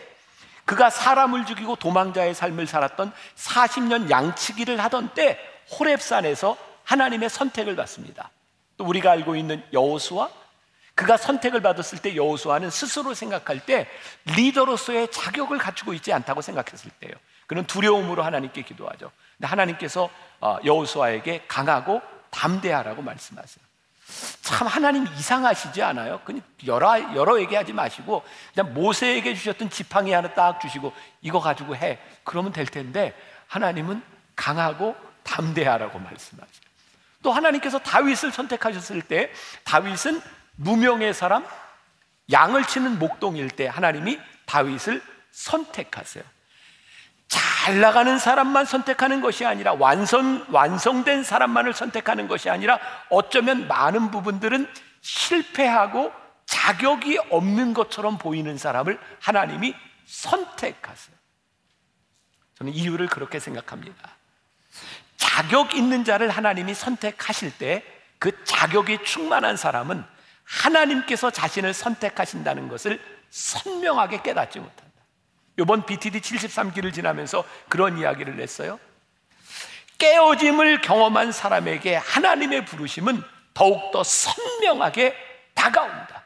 그가 0.65 0.89
사람을 0.89 1.45
죽이고 1.45 1.75
도망자의 1.75 2.33
삶을 2.33 2.67
살았던 2.67 3.11
40년 3.35 4.09
양치기를 4.09 4.81
하던 4.83 5.13
때 5.13 5.39
호랩산에서 5.71 6.57
하나님의 6.83 7.29
선택을 7.29 7.75
받습니다. 7.75 8.31
또 8.77 8.85
우리가 8.85 9.11
알고 9.11 9.35
있는 9.35 9.63
여호수아 9.73 10.29
그가 10.95 11.17
선택을 11.17 11.61
받았을 11.61 11.99
때 11.99 12.15
여호수아는 12.15 12.69
스스로 12.69 13.13
생각할 13.13 13.65
때 13.65 13.89
리더로서의 14.25 15.11
자격을 15.11 15.57
갖추고 15.57 15.93
있지 15.93 16.13
않다고 16.13 16.41
생각했을 16.41 16.91
때요. 16.99 17.13
그는 17.47 17.65
두려움으로 17.65 18.23
하나님께 18.23 18.61
기도하죠. 18.63 19.11
근데 19.37 19.47
하나님께서 19.47 20.09
어, 20.39 20.57
여호수아에게 20.63 21.45
강하고 21.47 22.01
담대하라고 22.29 23.01
말씀하세요. 23.01 23.63
참 24.41 24.67
하나님 24.67 25.07
이상하시지 25.07 25.81
않아요? 25.81 26.19
그냥 26.25 26.41
여러 26.65 26.99
여러 27.15 27.39
얘기하지 27.39 27.73
마시고 27.73 28.23
그냥 28.53 28.73
모세에게 28.73 29.33
주셨던 29.33 29.69
지팡이 29.69 30.11
하나 30.11 30.33
딱 30.33 30.59
주시고 30.59 30.93
이거 31.21 31.39
가지고 31.39 31.75
해. 31.75 31.99
그러면 32.23 32.51
될 32.51 32.65
텐데 32.65 33.15
하나님은 33.47 34.03
강하고 34.35 34.95
담대하라고 35.23 35.99
말씀하세요. 35.99 36.63
또 37.21 37.31
하나님께서 37.31 37.79
다윗을 37.79 38.31
선택하셨을 38.31 39.01
때 39.01 39.31
다윗은 39.63 40.21
무명의 40.55 41.13
사람, 41.13 41.45
양을 42.31 42.65
치는 42.65 42.99
목동일 42.99 43.49
때 43.49 43.67
하나님이 43.67 44.19
다윗을 44.45 45.01
선택하세요. 45.31 46.23
잘 47.33 47.79
나가는 47.79 48.17
사람만 48.19 48.65
선택하는 48.65 49.21
것이 49.21 49.45
아니라 49.45 49.73
완성, 49.73 50.45
완성된 50.49 51.23
사람만을 51.23 51.73
선택하는 51.73 52.27
것이 52.27 52.49
아니라 52.49 52.79
어쩌면 53.09 53.67
많은 53.67 54.11
부분들은 54.11 54.67
실패하고 55.01 56.11
자격이 56.45 57.19
없는 57.29 57.73
것처럼 57.73 58.17
보이는 58.17 58.57
사람을 58.57 58.99
하나님이 59.19 59.73
선택하세요. 60.05 61.15
저는 62.57 62.73
이유를 62.73 63.07
그렇게 63.07 63.39
생각합니다. 63.39 64.09
자격 65.17 65.73
있는 65.73 66.03
자를 66.03 66.29
하나님이 66.29 66.73
선택하실 66.73 67.57
때 67.57 67.93
그 68.23 68.31
자격이 68.45 69.03
충만한 69.03 69.57
사람은 69.57 70.01
하나님께서 70.45 71.29
자신을 71.29 71.73
선택하신다는 71.73 72.69
것을 72.69 73.01
선명하게 73.29 74.21
깨닫지 74.21 74.61
못한다. 74.61 74.82
이번 75.59 75.85
BTD 75.85 76.19
73기를 76.19 76.93
지나면서 76.93 77.43
그런 77.69 77.97
이야기를 77.97 78.37
냈어요. 78.37 78.79
깨어짐을 79.97 80.81
경험한 80.81 81.31
사람에게 81.31 81.95
하나님의 81.95 82.65
부르심은 82.65 83.21
더욱더 83.53 84.03
선명하게 84.03 85.15
다가온다. 85.53 86.23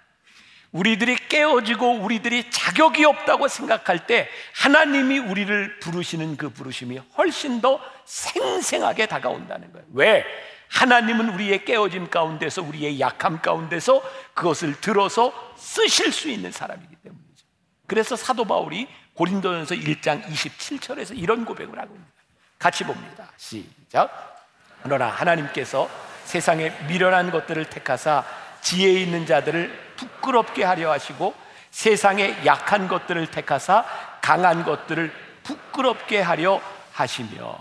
우리들이 0.72 1.16
깨어지고 1.30 2.00
우리들이 2.00 2.50
자격이 2.52 3.06
없다고 3.06 3.48
생각할 3.48 4.06
때 4.06 4.30
하나님이 4.56 5.20
우리를 5.20 5.80
부르시는 5.80 6.38
그 6.38 6.50
부르심이 6.50 7.00
훨씬 7.18 7.62
더 7.62 7.80
생생하게 8.06 9.06
다가온다는 9.08 9.72
거예요. 9.72 9.86
왜? 9.94 10.26
하나님은 10.70 11.30
우리의 11.30 11.64
깨어짐 11.64 12.10
가운데서 12.10 12.62
우리의 12.62 13.00
약함 13.00 13.42
가운데서 13.42 14.02
그것을 14.34 14.80
들어서 14.82 15.34
쓰실 15.56 16.12
수 16.12 16.30
있는 16.30 16.52
사람이기 16.52 16.96
때문이죠. 16.98 17.46
그래서 17.88 18.16
사도 18.16 18.44
바울이 18.44 18.88
고린도전서 19.18 19.76
1장 19.76 20.24
27절에서 20.24 21.18
이런 21.18 21.44
고백을 21.44 21.78
하고 21.80 21.96
있습니다. 21.96 22.14
같이 22.60 22.84
봅니다. 22.84 23.32
시작. 23.36 24.46
그러나 24.84 25.08
하나님께서 25.08 25.90
세상에 26.24 26.70
미련한 26.88 27.32
것들을 27.32 27.66
택하사 27.66 28.24
지혜 28.62 28.92
있는 28.92 29.26
자들을 29.26 29.96
부끄럽게 29.96 30.64
하려 30.64 30.92
하시고 30.92 31.34
세상에 31.72 32.46
약한 32.46 32.88
것들을 32.88 33.32
택하사 33.32 33.86
강한 34.22 34.64
것들을 34.64 35.12
부끄럽게 35.44 36.22
하려 36.22 36.62
하시며 36.92 37.58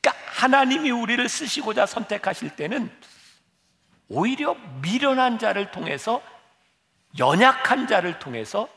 그러니까 0.00 0.24
하나님이 0.26 0.90
우리를 0.90 1.28
쓰시고자 1.28 1.86
선택하실 1.86 2.56
때는 2.56 2.90
오히려 4.08 4.56
미련한 4.82 5.38
자를 5.38 5.70
통해서 5.70 6.20
연약한 7.18 7.86
자를 7.86 8.18
통해서 8.18 8.68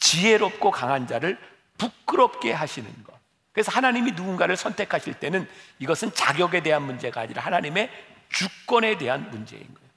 지혜롭고 0.00 0.70
강한 0.70 1.06
자를 1.06 1.38
부끄럽게 1.78 2.52
하시는 2.52 2.90
것. 3.04 3.18
그래서 3.52 3.70
하나님이 3.72 4.12
누군가를 4.12 4.56
선택하실 4.56 5.14
때는 5.14 5.48
이것은 5.78 6.12
자격에 6.14 6.62
대한 6.62 6.82
문제가 6.82 7.22
아니라 7.22 7.42
하나님의 7.42 7.90
주권에 8.30 8.96
대한 8.98 9.30
문제인 9.30 9.62
거예요. 9.62 9.90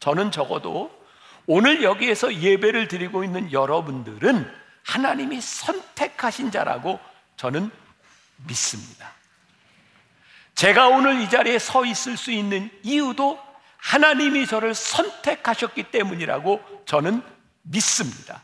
저는 0.00 0.30
적어도 0.30 0.90
오늘 1.46 1.82
여기에서 1.82 2.34
예배를 2.34 2.88
드리고 2.88 3.24
있는 3.24 3.52
여러분들은 3.52 4.52
하나님이 4.84 5.40
선택하신 5.40 6.50
자라고 6.50 7.00
저는 7.36 7.70
믿습니다. 8.46 9.12
제가 10.54 10.88
오늘 10.88 11.20
이 11.20 11.28
자리에 11.28 11.58
서 11.58 11.84
있을 11.84 12.16
수 12.16 12.30
있는 12.30 12.70
이유도 12.82 13.38
하나님이 13.76 14.46
저를 14.46 14.74
선택하셨기 14.74 15.84
때문이라고 15.84 16.84
저는 16.86 17.22
믿습니다. 17.62 18.42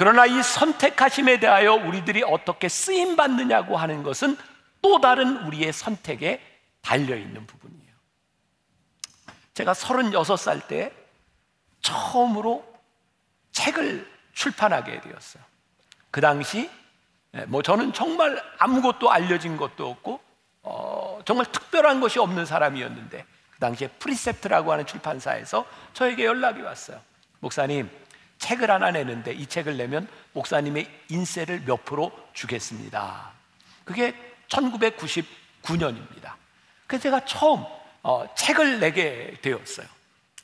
그러나 0.00 0.24
이 0.24 0.42
선택하심에 0.42 1.40
대하여 1.40 1.74
우리들이 1.74 2.22
어떻게 2.22 2.70
쓰임 2.70 3.16
받느냐고 3.16 3.76
하는 3.76 4.02
것은 4.02 4.34
또 4.80 4.98
다른 4.98 5.46
우리의 5.46 5.74
선택에 5.74 6.40
달려 6.80 7.14
있는 7.14 7.46
부분이에요. 7.46 7.92
제가 9.52 9.74
36살 9.74 10.66
때 10.68 10.90
처음으로 11.82 12.64
책을 13.52 14.10
출판하게 14.32 15.02
되었어요. 15.02 15.42
그 16.10 16.22
당시 16.22 16.70
뭐 17.48 17.60
저는 17.60 17.92
정말 17.92 18.42
아무것도 18.56 19.10
알려진 19.10 19.58
것도 19.58 19.86
없고 19.86 20.18
어, 20.62 21.20
정말 21.26 21.44
특별한 21.52 22.00
것이 22.00 22.18
없는 22.18 22.46
사람이었는데 22.46 23.26
그 23.50 23.58
당시에 23.58 23.88
프리셉트라고 23.88 24.72
하는 24.72 24.86
출판사에서 24.86 25.66
저에게 25.92 26.24
연락이 26.24 26.62
왔어요. 26.62 26.98
목사님, 27.40 27.90
책을 28.40 28.70
하나 28.70 28.90
내는데 28.90 29.32
이 29.32 29.46
책을 29.46 29.76
내면 29.76 30.08
목사님의 30.32 30.90
인세를 31.08 31.62
몇 31.64 31.84
프로 31.84 32.10
주겠습니다. 32.32 33.30
그게 33.84 34.14
1999년입니다. 34.48 36.32
그래서 36.86 37.02
제가 37.04 37.24
처음 37.24 37.64
어, 38.02 38.26
책을 38.34 38.80
내게 38.80 39.34
되었어요. 39.42 39.86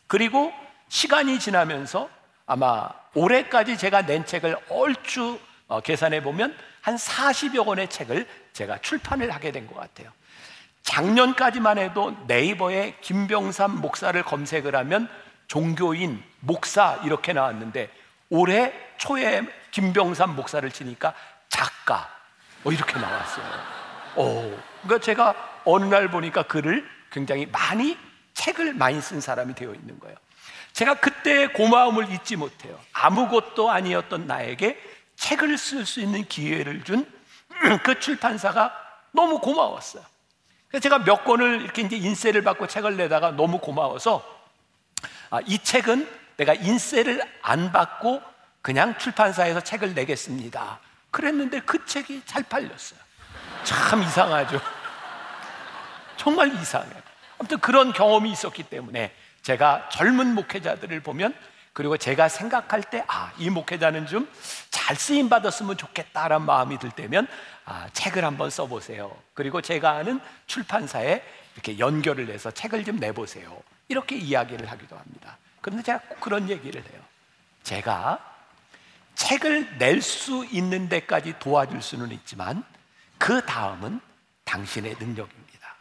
그리고 0.07 0.53
시간이 0.89 1.41
지나면서 1.41 2.09
아마 2.47 2.89
올해까지 3.15 3.77
제가 3.77 4.03
낸 4.07 4.25
책을 4.25 4.57
얼추 4.69 5.41
어, 5.69 5.81
계산해 5.81 6.23
보면 6.23 6.57
한 6.83 6.95
40여 6.97 7.65
권의 7.65 7.89
책을 7.89 8.29
제가 8.53 8.79
출판을 8.79 9.31
하게 9.33 9.51
된 9.51 9.67
것 9.67 9.75
같아요. 9.75 10.13
작년까지만 10.83 11.79
해도 11.79 12.15
네이버에 12.29 12.99
김병삼 13.01 13.81
목사를 13.81 14.23
검색을 14.23 14.77
하면 14.77 15.09
종교인, 15.49 16.23
목사 16.47 17.01
이렇게 17.05 17.33
나왔는데 17.33 17.91
올해 18.31 18.73
초에 18.99 19.43
김병삼 19.71 20.35
목사를 20.37 20.69
치니까 20.71 21.15
작가 21.49 22.09
어, 22.65 22.73
이렇게 22.73 22.99
나왔어요. 22.99 23.45
오, 24.17 24.59
그러니까 24.83 24.99
제가 25.05 25.63
어느 25.65 25.85
날 25.85 26.11
보니까 26.11 26.43
글을 26.45 26.89
굉장히 27.11 27.47
많이 27.47 27.99
책을 28.35 28.75
많이 28.75 29.01
쓴 29.01 29.21
사람이 29.21 29.55
되어 29.55 29.75
있는 29.75 29.99
거예요. 30.01 30.17
제가 30.73 30.95
그때 30.95 31.49
고마움을 31.49 32.11
잊지 32.13 32.37
못해요. 32.37 32.79
아무것도 32.93 33.71
아니었던 33.71 34.27
나에게 34.27 34.79
책을 35.17 35.57
쓸 35.57 35.87
수 35.87 36.01
있는 36.01 36.25
기회를 36.25 36.85
준 36.85 37.11
그 37.83 37.99
출판사가 37.99 38.75
너무 39.13 39.41
고마웠어요. 39.41 40.05
그래서 40.69 40.83
제가 40.83 41.05
몇 41.05 41.25
권을 41.25 41.63
이렇게 41.63 41.83
이제 41.83 41.97
인세를 41.97 42.43
받고 42.43 42.67
책을 42.67 42.97
내다가 42.97 43.31
너무 43.31 43.59
고마워서 43.59 44.23
아, 45.31 45.41
이 45.47 45.59
책은 45.59 46.07
내가 46.37 46.55
인세를 46.55 47.23
안 47.43 47.73
받고 47.73 48.23
그냥 48.63 48.99
출판사에서 48.99 49.61
책을 49.61 49.95
내겠습니다. 49.95 50.81
그랬는데 51.11 51.61
그 51.61 51.85
책이 51.85 52.23
잘 52.27 52.43
팔렸어요. 52.43 52.99
참 53.65 54.03
이상하죠. 54.03 54.61
정말 56.17 56.53
이상해요. 56.55 57.03
아무튼 57.39 57.59
그런 57.59 57.93
경험이 57.93 58.33
있었기 58.33 58.65
때문에 58.65 59.15
제가 59.43 59.89
젊은 59.91 60.35
목회자들을 60.35 61.01
보면 61.01 61.35
그리고 61.73 61.99
제가 61.99 62.29
생각할 62.29 62.83
때, 62.83 63.05
아, 63.07 63.33
이 63.39 63.51
목회자는 63.51 64.07
좀 64.07 64.29
잘 64.87 64.95
쓰임 64.95 65.29
받았으면 65.29 65.77
좋겠다라는 65.77 66.47
마음이 66.47 66.79
들 66.79 66.93
때면, 66.93 67.27
아, 67.65 67.89
책을 67.93 68.25
한번 68.25 68.51
써보세요. 68.51 69.17
그리고 69.35 69.61
제가 69.61 69.91
아는 69.97 70.21
출판사에 70.47 71.25
이렇게 71.55 71.81
연결을 71.81 72.29
해서 72.29 72.53
책을 72.53 72.85
좀 72.85 72.95
내보세요. 72.99 73.61
이렇게 73.89 74.15
이야기를 74.15 74.71
하기도 74.71 74.97
합니다. 74.97 75.39
그런데 75.67 75.83
제가 75.83 75.99
꼭 75.99 76.21
그런 76.21 76.49
얘기를 76.49 76.81
해요. 76.81 77.03
제가 77.65 78.21
책을 79.17 79.79
낼 79.79 80.01
수 80.01 80.47
있는 80.49 80.89
데까지 80.89 81.41
도와줄 81.41 81.83
수는 81.83 82.13
있지만 82.13 82.63
그 83.19 83.45
다음은 83.45 84.01
당신의 84.45 84.95
능력입니다. 85.01 85.75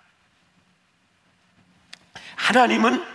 하나님은 2.35 3.05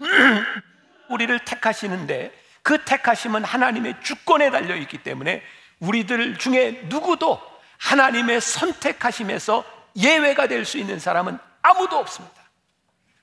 우리를 1.08 1.38
택하시는데 1.46 2.38
그 2.60 2.84
택하심은 2.84 3.42
하나님의 3.44 4.02
주권에 4.02 4.50
달려 4.50 4.76
있기 4.76 5.02
때문에 5.02 5.42
우리들 5.80 6.36
중에 6.36 6.82
누구도 6.90 7.40
하나님의 7.78 8.42
선택하심에서 8.42 9.64
예외가 9.96 10.46
될 10.46 10.66
수 10.66 10.76
있는 10.76 10.98
사람은 10.98 11.38
아무도 11.62 11.96
없습니다. 11.96 12.37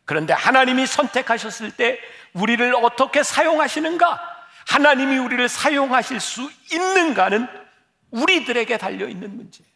그런데 0.05 0.33
하나님이 0.33 0.85
선택하셨을 0.85 1.71
때 1.71 1.99
우리를 2.33 2.73
어떻게 2.75 3.23
사용하시는가? 3.23 4.35
하나님이 4.67 5.17
우리를 5.17 5.47
사용하실 5.49 6.19
수 6.19 6.49
있는가는 6.71 7.47
우리들에게 8.11 8.77
달려 8.77 9.07
있는 9.07 9.35
문제예요. 9.35 9.69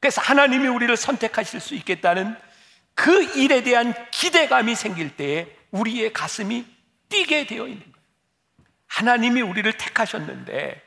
그래서 0.00 0.20
하나님이 0.20 0.68
우리를 0.68 0.96
선택하실 0.96 1.60
수 1.60 1.74
있겠다는 1.74 2.36
그 2.94 3.22
일에 3.36 3.62
대한 3.62 3.94
기대감이 4.10 4.74
생길 4.74 5.16
때에 5.16 5.56
우리의 5.70 6.12
가슴이 6.12 6.64
뛰게 7.08 7.46
되어 7.46 7.66
있는 7.66 7.80
거예요. 7.80 7.94
하나님이 8.86 9.42
우리를 9.42 9.70
택하셨는데 9.72 10.82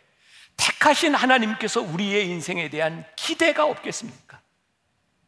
택하신 0.58 1.16
하나님께서 1.16 1.82
우리의 1.82 2.28
인생에 2.28 2.70
대한 2.70 3.06
기대가 3.16 3.66
없겠습니까? 3.66 4.42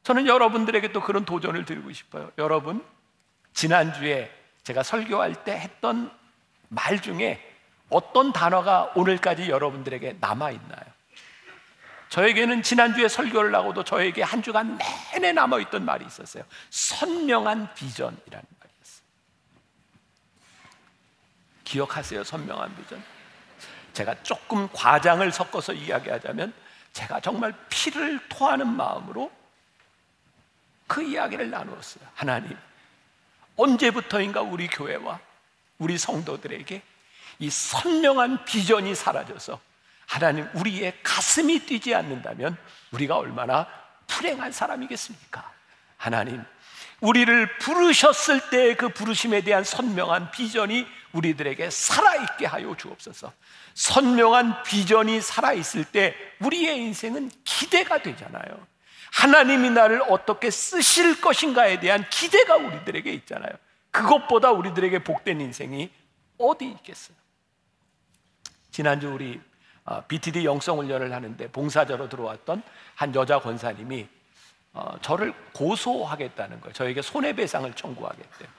저는 0.04 0.28
여러분들에게 0.28 0.92
또 0.92 1.02
그런 1.02 1.26
도전을 1.26 1.66
드리고 1.66 1.92
싶어요. 1.94 2.32
여러분, 2.38 2.86
지난주에 3.54 4.32
제가 4.64 4.84
설교할 4.84 5.44
때 5.44 5.58
했던 5.58 6.12
말 6.70 7.02
중에 7.02 7.40
어떤 7.90 8.34
단어가 8.34 8.92
오늘까지 8.96 9.50
여러분들에게 9.50 10.18
남아있나요? 10.20 10.94
저에게는 12.10 12.62
지난주에 12.62 13.08
설교를 13.08 13.54
하고도 13.56 13.84
저에게 13.84 14.22
한 14.22 14.42
주간 14.44 14.78
내내 15.12 15.32
남아있던 15.34 15.84
말이 15.84 16.06
있었어요. 16.06 16.44
선명한 16.70 17.74
비전이라는 17.74 18.46
말이었어요. 18.60 19.04
기억하세요? 21.64 22.24
선명한 22.24 22.76
비전. 22.76 23.04
제가 23.94 24.22
조금 24.24 24.68
과장을 24.72 25.32
섞어서 25.32 25.74
이야기하자면 25.74 26.54
제가 26.94 27.20
정말 27.20 27.54
피를 27.70 28.20
토하는 28.30 28.68
마음으로 28.68 29.32
그 30.86 31.02
이야기를 31.02 31.50
나누었어요. 31.50 32.08
하나님, 32.14 32.56
언제부터인가 33.56 34.42
우리 34.42 34.68
교회와 34.68 35.20
우리 35.78 35.98
성도들에게 35.98 36.82
이 37.40 37.50
선명한 37.50 38.46
비전이 38.46 38.96
사라져서 38.96 39.60
하나님 40.06 40.48
우리의 40.54 40.94
가슴이 41.04 41.60
뛰지 41.60 41.96
않는다면 41.96 42.58
우리가 42.92 43.18
얼마나 43.18 43.68
불행한 44.08 44.52
사람이겠습니까? 44.52 45.52
하나님 45.98 46.44
우리를 47.02 47.58
부르셨을 47.58 48.50
때그 48.50 48.90
부르심에 48.90 49.42
대한 49.42 49.64
선명한 49.64 50.32
비전이 50.32 50.88
우리들에게 51.12 51.70
살아있게 51.70 52.46
하여 52.46 52.76
주옵소서. 52.78 53.32
선명한 53.74 54.64
비전이 54.64 55.22
살아있을 55.22 55.86
때 55.86 56.16
우리의 56.40 56.78
인생은 56.78 57.30
기대가 57.44 58.02
되잖아요. 58.02 58.68
하나님이 59.14 59.70
나를 59.70 60.02
어떻게 60.10 60.50
쓰실 60.50 61.22
것인가에 61.22 61.80
대한 61.80 62.04
기대가 62.10 62.56
우리들에게 62.56 63.12
있잖아요. 63.14 63.52
그것보다 63.92 64.52
우리들에게 64.52 65.04
복된 65.04 65.40
인생이 65.40 65.92
어디 66.40 66.66
있겠어요? 66.72 67.16
지난주 68.72 69.10
우리 69.10 69.40
BTD 70.08 70.40
어, 70.40 70.44
영성훈련을 70.46 71.14
하는데 71.14 71.48
봉사자로 71.52 72.10
들어왔던 72.10 72.64
한 72.96 73.14
여자 73.14 73.40
권사님이 73.40 74.08
어, 74.74 74.98
저를 75.02 75.32
고소하겠다는 75.54 76.60
거예요. 76.62 76.74
저에게 76.74 77.04
손해배상을 77.04 77.72
청구하겠대요. 77.74 78.50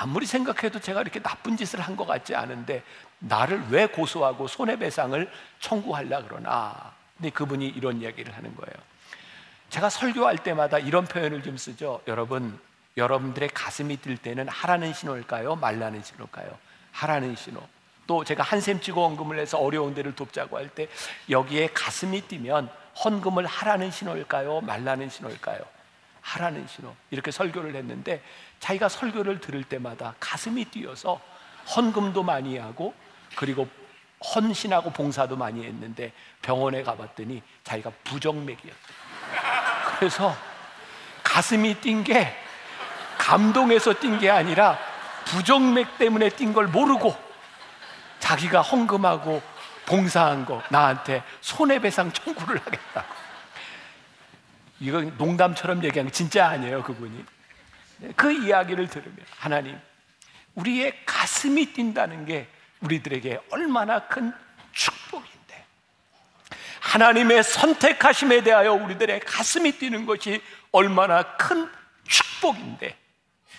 아무리 0.00 0.26
생각해도 0.26 0.80
제가 0.80 1.00
이렇게 1.00 1.18
나쁜 1.20 1.56
짓을 1.56 1.80
한 1.80 1.96
것 1.96 2.06
같지 2.06 2.34
않은데 2.36 2.82
나를 3.20 3.68
왜 3.70 3.86
고소하고 3.86 4.46
손해배상을 4.48 5.30
청구하려 5.60 6.24
그러나? 6.28 6.94
근데 7.16 7.30
그분이 7.30 7.68
이런 7.68 8.02
이야기를 8.02 8.36
하는 8.36 8.54
거예요. 8.54 8.74
제가 9.70 9.90
설교할 9.90 10.38
때마다 10.38 10.78
이런 10.78 11.04
표현을 11.04 11.42
좀 11.42 11.56
쓰죠. 11.56 12.00
여러분, 12.06 12.58
여러분들의 12.96 13.50
가슴이 13.50 13.98
뛸 13.98 14.16
때는 14.16 14.48
하라는 14.48 14.92
신호일까요? 14.92 15.56
말라는 15.56 16.02
신호일까요? 16.02 16.56
하라는 16.92 17.36
신호. 17.36 17.60
또 18.06 18.24
제가 18.24 18.42
한샘 18.42 18.80
찍어 18.80 19.06
헌금을 19.06 19.38
해서 19.38 19.58
어려운 19.58 19.94
데를 19.94 20.14
돕자고 20.14 20.56
할 20.56 20.70
때 20.70 20.88
여기에 21.28 21.68
가슴이 21.74 22.22
뛰면 22.22 22.70
헌금을 23.04 23.44
하라는 23.46 23.90
신호일까요? 23.90 24.62
말라는 24.62 25.10
신호일까요? 25.10 25.60
하라는 26.22 26.66
신호. 26.66 26.94
이렇게 27.10 27.30
설교를 27.30 27.74
했는데 27.76 28.22
자기가 28.60 28.88
설교를 28.88 29.40
들을 29.40 29.62
때마다 29.64 30.14
가슴이 30.18 30.64
뛰어서 30.66 31.20
헌금도 31.76 32.22
많이 32.22 32.56
하고 32.56 32.94
그리고 33.36 33.68
헌신하고 34.34 34.90
봉사도 34.90 35.36
많이 35.36 35.64
했는데 35.64 36.12
병원에 36.42 36.82
가봤더니 36.82 37.42
자기가 37.62 37.92
부정맥이었대요. 38.04 39.07
그래서 39.98 40.36
가슴이 41.22 41.80
뛴 41.80 42.04
게 42.04 42.34
감동해서 43.18 43.94
뛴 43.94 44.18
게 44.18 44.30
아니라 44.30 44.78
부정맥 45.26 45.98
때문에 45.98 46.30
뛴 46.30 46.52
걸 46.52 46.68
모르고 46.68 47.16
자기가 48.20 48.62
헌금하고 48.62 49.42
봉사한 49.86 50.44
거 50.44 50.62
나한테 50.70 51.22
손해배상 51.40 52.12
청구를 52.12 52.60
하겠다고. 52.64 53.14
이건 54.80 55.16
농담처럼 55.18 55.82
얘기한 55.82 56.06
게 56.06 56.12
진짜 56.12 56.46
아니에요, 56.48 56.82
그분이. 56.82 57.24
그 58.14 58.30
이야기를 58.30 58.88
들으면 58.88 59.16
하나님, 59.36 59.78
우리의 60.54 61.04
가슴이 61.04 61.72
뛴다는 61.72 62.26
게 62.26 62.48
우리들에게 62.80 63.40
얼마나 63.50 64.00
큰 64.06 64.32
축복인데. 64.72 65.37
하나님의 66.80 67.42
선택하심에 67.42 68.42
대하여 68.42 68.72
우리들의 68.72 69.20
가슴이 69.20 69.72
뛰는 69.72 70.06
것이 70.06 70.42
얼마나 70.72 71.36
큰 71.36 71.68
축복인데. 72.06 72.96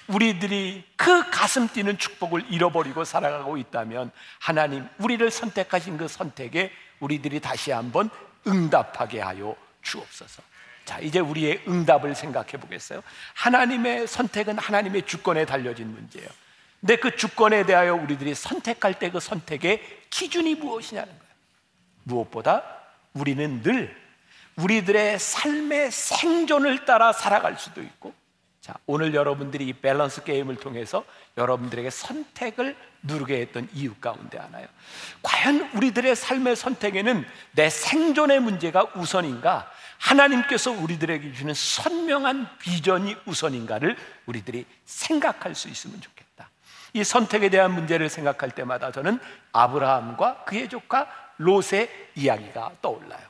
우리들이 0.08 0.84
그 0.96 1.30
가슴 1.30 1.68
뛰는 1.68 2.00
축복을 2.00 2.46
잃어버리고 2.50 3.04
살아가고 3.04 3.58
있다면 3.58 4.12
하나님 4.40 4.88
우리를 4.98 5.30
선택하신 5.30 5.98
그 5.98 6.08
선택에 6.08 6.72
우리들이 7.00 7.40
다시 7.40 7.72
한번 7.72 8.10
응답하게 8.48 9.22
하여 9.22 9.56
주옵소서. 9.84 10.42
자, 10.86 10.98
이제 11.00 11.20
우리의 11.20 11.62
응답을 11.68 12.16
생각해 12.16 12.54
보겠어요. 12.54 13.04
하나님의 13.36 14.08
선택은 14.08 14.58
하나님의 14.58 15.06
주권에 15.06 15.46
달려진 15.46 15.94
문제예요. 15.94 16.28
근데 16.80 16.96
그 16.96 17.16
주권에 17.16 17.64
대하여 17.66 17.94
우리들이 17.94 18.34
선택할 18.34 18.98
때 18.98 19.12
그 19.12 19.20
선택의 19.20 19.84
기준이 20.10 20.56
무엇이냐는 20.56 21.10
거예요. 21.10 21.34
무엇보다 22.04 22.79
우리는 23.14 23.62
늘 23.64 23.96
우리들의 24.56 25.20
삶의 25.20 25.92
생존을 25.92 26.86
따라 26.86 27.14
살아갈 27.14 27.58
수도 27.58 27.82
있고 27.82 28.14
자, 28.62 28.76
오늘 28.86 29.14
여러분들이 29.16 29.68
이 29.68 29.74
밸런스 29.74 30.24
게임을 30.24 30.58
통해서 30.58 31.04
여러분들에게 31.38 31.90
선택을 31.90 32.76
누르게 33.02 33.40
했던 33.42 33.70
이유 33.74 33.96
가운데 33.96 34.38
하나요. 34.38 34.68
과연 35.24 35.72
우리들의 35.74 36.16
삶의 36.16 36.56
선택에는 36.56 37.26
내 37.54 37.70
생존의 37.70 38.42
문제가 38.42 38.86
우선인가? 38.96 39.72
하나님께서 39.98 40.72
우리들에게 40.72 41.34
주는 41.34 41.54
선명한 41.54 42.58
비전이 42.60 43.16
우선인가를 43.26 43.98
우리들이 44.26 44.66
생각할 44.86 45.56
수 45.56 45.68
있으면 45.70 46.00
좋겠다. 46.00 46.50
이 46.94 47.04
선택에 47.04 47.50
대한 47.50 47.74
문제를 47.74 48.10
생각할 48.10 48.52
때마다 48.52 48.92
저는 48.92 49.20
아브라함과 49.52 50.44
그의 50.46 50.70
조카 50.70 51.08
롯의 51.40 51.90
이야기가 52.16 52.74
떠올라요. 52.82 53.28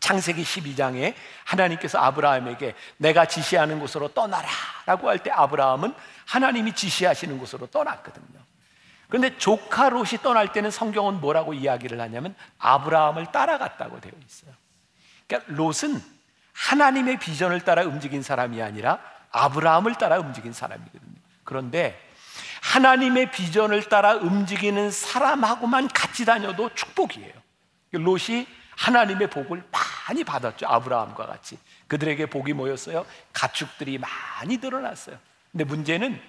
창세기 0.00 0.42
12장에 0.42 1.14
하나님께서 1.44 1.98
아브라함에게 1.98 2.74
내가 2.96 3.26
지시하는 3.26 3.78
곳으로 3.78 4.08
떠나라 4.08 4.48
라고 4.86 5.08
할 5.08 5.18
때 5.18 5.30
아브라함은 5.30 5.94
하나님이 6.26 6.74
지시하시는 6.74 7.38
곳으로 7.38 7.66
떠났거든요. 7.66 8.40
그런데 9.08 9.36
조카 9.36 9.90
롯이 9.90 10.22
떠날 10.22 10.52
때는 10.52 10.70
성경은 10.70 11.20
뭐라고 11.20 11.52
이야기를 11.52 12.00
하냐면 12.00 12.34
아브라함을 12.58 13.32
따라갔다고 13.32 14.00
되어 14.00 14.12
있어요. 14.26 14.52
그러니까 15.26 15.52
롯은 15.52 16.02
하나님의 16.54 17.18
비전을 17.18 17.60
따라 17.60 17.82
움직인 17.82 18.22
사람이 18.22 18.62
아니라 18.62 19.00
아브라함을 19.32 19.96
따라 19.96 20.18
움직인 20.18 20.52
사람이거든요. 20.52 21.20
그런데 21.44 22.00
하나님의 22.60 23.30
비전을 23.30 23.84
따라 23.84 24.14
움직이는 24.14 24.90
사람하고만 24.90 25.88
같이 25.88 26.24
다녀도 26.24 26.70
축복이에요. 26.74 27.32
롯이 27.92 28.46
하나님의 28.76 29.28
복을 29.30 29.62
많이 29.70 30.24
받았죠. 30.24 30.66
아브라함과 30.66 31.26
같이. 31.26 31.58
그들에게 31.88 32.26
복이 32.26 32.52
모였어요. 32.52 33.04
가축들이 33.32 33.98
많이 33.98 34.58
늘어났어요. 34.58 35.18
근데 35.52 35.64
문제는 35.64 36.20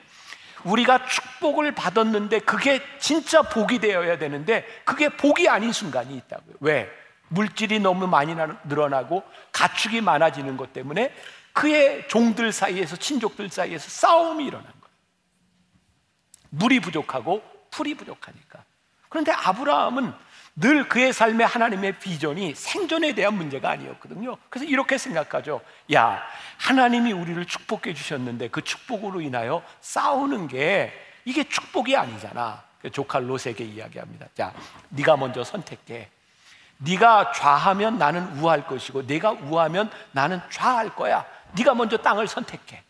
우리가 0.64 1.06
축복을 1.06 1.74
받았는데 1.74 2.40
그게 2.40 2.82
진짜 3.00 3.42
복이 3.42 3.80
되어야 3.80 4.18
되는데 4.18 4.66
그게 4.86 5.10
복이 5.10 5.48
아닌 5.50 5.72
순간이 5.72 6.16
있다고요. 6.16 6.56
왜? 6.60 6.90
물질이 7.30 7.80
너무 7.80 8.08
많이 8.08 8.36
늘어나고 8.66 9.24
가축이 9.54 10.02
많아지는 10.02 10.58
것 10.58 10.74
때문에 10.74 11.14
그의 11.54 12.08
종들 12.08 12.52
사이에서 12.52 12.96
친족들 12.96 13.50
사이에서 13.50 13.90
싸움이 13.90 14.46
거예요. 14.64 14.81
물이 16.52 16.80
부족하고 16.80 17.44
풀이 17.72 17.96
부족하니까. 17.96 18.64
그런데 19.10 19.32
아브라함은 19.32 20.14
늘 20.56 20.88
그의 20.88 21.14
삶의 21.14 21.48
하나님의 21.48 22.00
비전이 22.00 22.56
생존에 22.56 23.14
대한 23.16 23.34
문제가 23.34 23.72
아니었거든요. 23.72 24.38
그래서 24.50 24.70
이렇게 24.70 24.98
생각하죠. 24.98 25.62
야, 25.94 26.22
하나님이 26.58 27.14
우리를 27.14 27.44
축복해 27.46 27.94
주셨는데 27.94 28.50
그 28.50 28.62
축복으로 28.62 29.22
인하여 29.22 29.64
싸우는 29.80 30.48
게 30.48 30.94
이게 31.26 31.44
축복이 31.44 31.96
아니잖아. 31.96 32.64
조카 32.92 33.20
롯에게 33.20 33.64
이야기합니다. 33.64 34.28
자, 34.36 34.54
네가 34.90 35.18
먼저 35.18 35.44
선택해. 35.44 36.10
네가 36.78 37.32
좌하면 37.32 37.98
나는 37.98 38.40
우할 38.40 38.66
것이고 38.66 39.04
네가 39.04 39.32
우하면 39.32 39.92
나는 40.12 40.42
좌할 40.50 40.94
거야. 40.96 41.26
네가 41.58 41.76
먼저 41.76 41.98
땅을 41.98 42.28
선택해. 42.28 42.84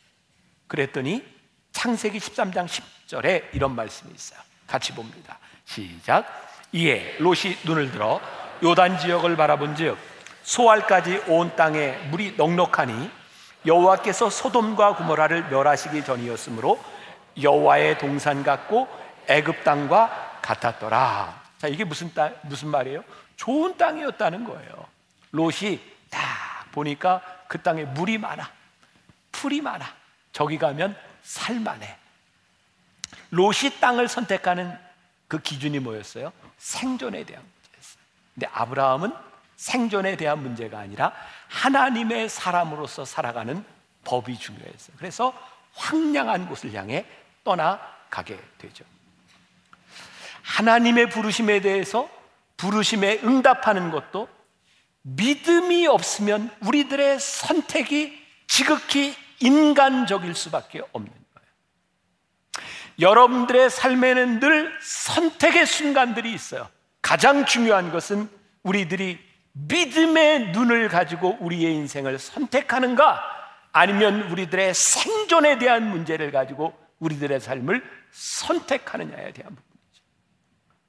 그랬더니 0.67 1.25
창세기 1.71 2.19
13장 2.19 2.67
10절에 2.67 3.53
이런 3.53 3.75
말씀이 3.75 4.13
있어요. 4.13 4.39
같이 4.67 4.93
봅니다. 4.93 5.39
시작. 5.65 6.25
이에 6.71 7.17
롯이 7.19 7.57
눈을 7.65 7.91
들어 7.91 8.21
요단 8.63 8.99
지역을 8.99 9.35
바라본즉 9.35 9.97
소알까지 10.43 11.23
온 11.27 11.55
땅에 11.55 11.97
물이 12.09 12.35
넉넉하니 12.37 13.11
여호와께서 13.65 14.29
소돔과 14.29 14.95
구모라를 14.95 15.49
멸하시기 15.49 16.03
전이었으므로 16.03 16.79
여호와의 17.41 17.97
동산 17.97 18.43
같고 18.43 18.87
애굽 19.27 19.63
땅과 19.63 20.39
같았더라. 20.41 21.41
자 21.57 21.67
이게 21.67 21.83
무슨 21.83 22.13
땅 22.13 22.35
무슨 22.43 22.69
말이에요? 22.69 23.03
좋은 23.35 23.77
땅이었다는 23.77 24.43
거예요. 24.43 24.87
롯이 25.31 25.79
딱 26.09 26.71
보니까 26.71 27.21
그 27.47 27.61
땅에 27.61 27.83
물이 27.83 28.17
많아, 28.17 28.49
풀이 29.31 29.61
많아. 29.61 29.85
저기 30.31 30.57
가면 30.57 30.95
살만해. 31.23 31.97
롯이 33.31 33.79
땅을 33.79 34.07
선택하는 34.07 34.77
그 35.27 35.41
기준이 35.41 35.79
뭐였어요? 35.79 36.33
생존에 36.57 37.23
대한 37.23 37.43
문제였어요. 37.43 38.03
근데 38.33 38.47
아브라함은 38.51 39.13
생존에 39.55 40.17
대한 40.17 40.41
문제가 40.41 40.79
아니라 40.79 41.13
하나님의 41.47 42.29
사람으로서 42.29 43.05
살아가는 43.05 43.63
법이 44.03 44.37
중요했어요. 44.37 44.97
그래서 44.97 45.33
황량한 45.73 46.49
곳을 46.49 46.73
향해 46.73 47.05
떠나가게 47.43 48.39
되죠. 48.57 48.83
하나님의 50.41 51.09
부르심에 51.09 51.61
대해서 51.61 52.09
부르심에 52.57 53.21
응답하는 53.23 53.91
것도 53.91 54.27
믿음이 55.03 55.87
없으면 55.87 56.55
우리들의 56.61 57.19
선택이 57.19 58.21
지극히 58.47 59.15
인간적일 59.41 60.35
수밖에 60.35 60.81
없는 60.93 61.21
여러분들의 62.99 63.69
삶에는 63.69 64.39
늘 64.39 64.71
선택의 64.81 65.65
순간들이 65.65 66.31
있어요. 66.33 66.69
가장 67.01 67.45
중요한 67.45 67.91
것은 67.91 68.29
우리들이 68.63 69.19
믿음의 69.53 70.51
눈을 70.51 70.87
가지고 70.87 71.37
우리의 71.39 71.73
인생을 71.73 72.19
선택하는가 72.19 73.21
아니면 73.73 74.29
우리들의 74.31 74.73
생존에 74.73 75.57
대한 75.57 75.89
문제를 75.89 76.31
가지고 76.31 76.77
우리들의 76.99 77.39
삶을 77.39 77.83
선택하느냐에 78.11 79.33
대한 79.33 79.55
부분이죠. 79.55 80.03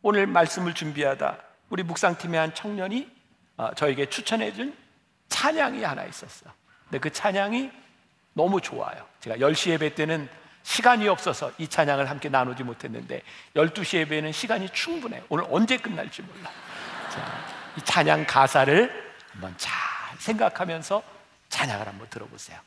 오늘 0.02 0.26
말씀을 0.26 0.74
준비하다 0.74 1.38
우리 1.70 1.82
묵상팀의 1.82 2.38
한 2.38 2.54
청년이 2.54 3.10
어, 3.56 3.74
저에게 3.74 4.06
추천해 4.10 4.52
준 4.52 4.76
찬양이 5.28 5.82
하나 5.82 6.04
있었어요. 6.04 6.52
근데 6.84 6.98
그 6.98 7.10
찬양이 7.10 7.70
너무 8.34 8.60
좋아요. 8.60 9.04
제가 9.20 9.36
10시 9.36 9.70
예배 9.70 9.94
때는 9.94 10.28
시간이 10.62 11.08
없어서 11.08 11.52
이 11.58 11.68
찬양을 11.68 12.08
함께 12.08 12.28
나누지 12.28 12.62
못했는데 12.62 13.22
12시 13.54 13.98
예배는 13.98 14.32
시간이 14.32 14.68
충분해. 14.70 15.22
오늘 15.28 15.44
언제 15.50 15.76
끝날지 15.76 16.22
몰라. 16.22 16.50
자, 17.10 17.44
이 17.76 17.82
찬양 17.82 18.26
가사를 18.26 19.12
한번 19.32 19.54
잘 19.56 19.72
생각하면서 20.18 21.02
찬양을 21.48 21.86
한번 21.86 22.08
들어보세요. 22.08 22.58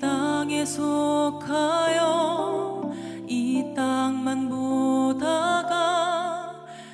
땅에 0.00 0.64
속하여 0.64 2.06
이 3.26 3.72
땅만 3.74 4.48
보다가 4.48 5.76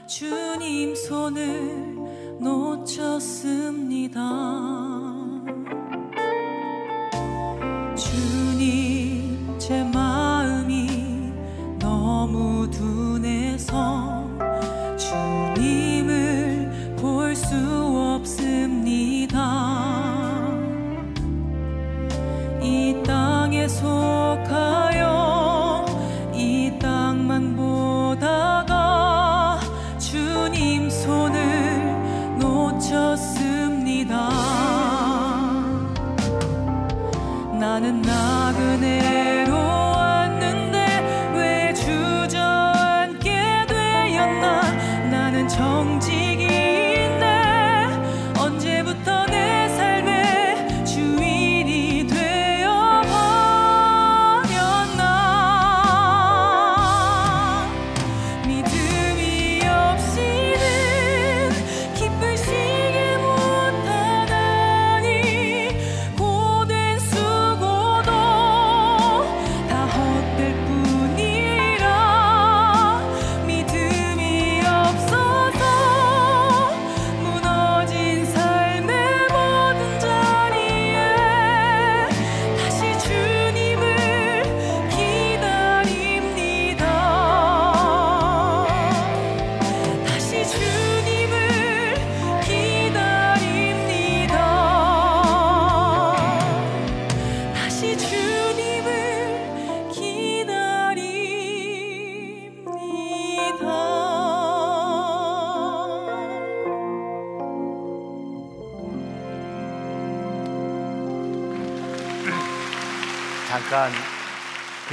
주님 0.06 0.94
손을 0.94 1.96
놓쳤습니다. 2.40 4.20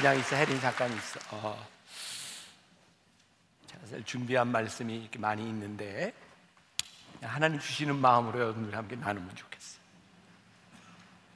그냥 0.09 0.21
있어 0.21 0.35
혜린 0.37 0.59
잠깐 0.59 0.91
있어. 0.91 1.19
어. 1.29 1.67
제가 3.67 4.03
준비한 4.05 4.47
말씀이 4.47 5.01
이렇게 5.01 5.19
많이 5.19 5.43
있는데 5.43 6.15
하나님 7.21 7.59
주시는 7.59 7.95
마음으로 7.95 8.39
여러분들 8.39 8.75
함께 8.75 8.95
나누면 8.95 9.35
좋겠어요. 9.35 9.79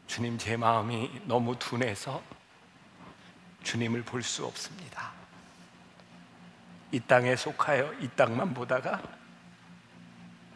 주님 0.07 0.39
제 0.39 0.57
마음이 0.57 1.21
너무 1.25 1.59
둔해서 1.59 2.23
주님을 3.61 4.01
볼 4.05 4.23
수 4.23 4.43
없습니다. 4.43 5.11
이 6.91 6.99
땅에 6.99 7.35
속하여 7.35 7.93
이 7.99 8.09
땅만 8.15 8.55
보다가 8.55 9.03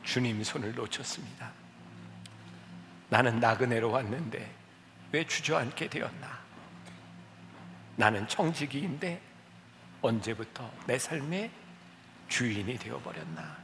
주님 0.02 0.44
손을 0.44 0.74
놓쳤습니다. 0.74 1.52
나는 3.10 3.40
나그네로 3.40 3.92
왔는데 3.92 4.56
왜 5.12 5.24
주저앉게 5.24 5.90
되었나? 5.90 6.37
나는 7.98 8.28
청지기인데 8.28 9.20
언제부터 10.02 10.72
내 10.86 11.00
삶의 11.00 11.50
주인이 12.30 12.78
되어버렸나? 12.78 13.58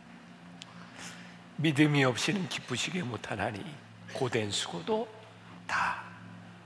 믿음이 1.58 2.04
없이는 2.04 2.50
기쁘시게 2.50 3.04
못하나니 3.04 3.64
고된 4.14 4.50
수고도 4.52 5.08
다 5.68 6.04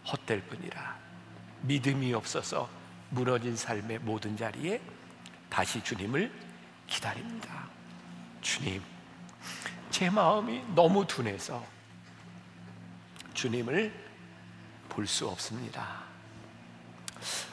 헛될 0.10 0.42
뿐이라 0.44 0.98
믿음이 1.62 2.14
없어서 2.14 2.70
무너진 3.10 3.56
삶의 3.56 4.00
모든 4.00 4.38
자리에 4.38 4.82
다시 5.50 5.84
주님을 5.84 6.32
기다립니다. 6.88 7.68
주님, 8.42 8.82
제 9.92 10.10
마음이 10.10 10.64
너무 10.74 11.06
둔해서 11.06 11.66
주님을 13.34 14.08
볼 14.88 15.06
수 15.06 15.28
없습니다. 15.28 16.07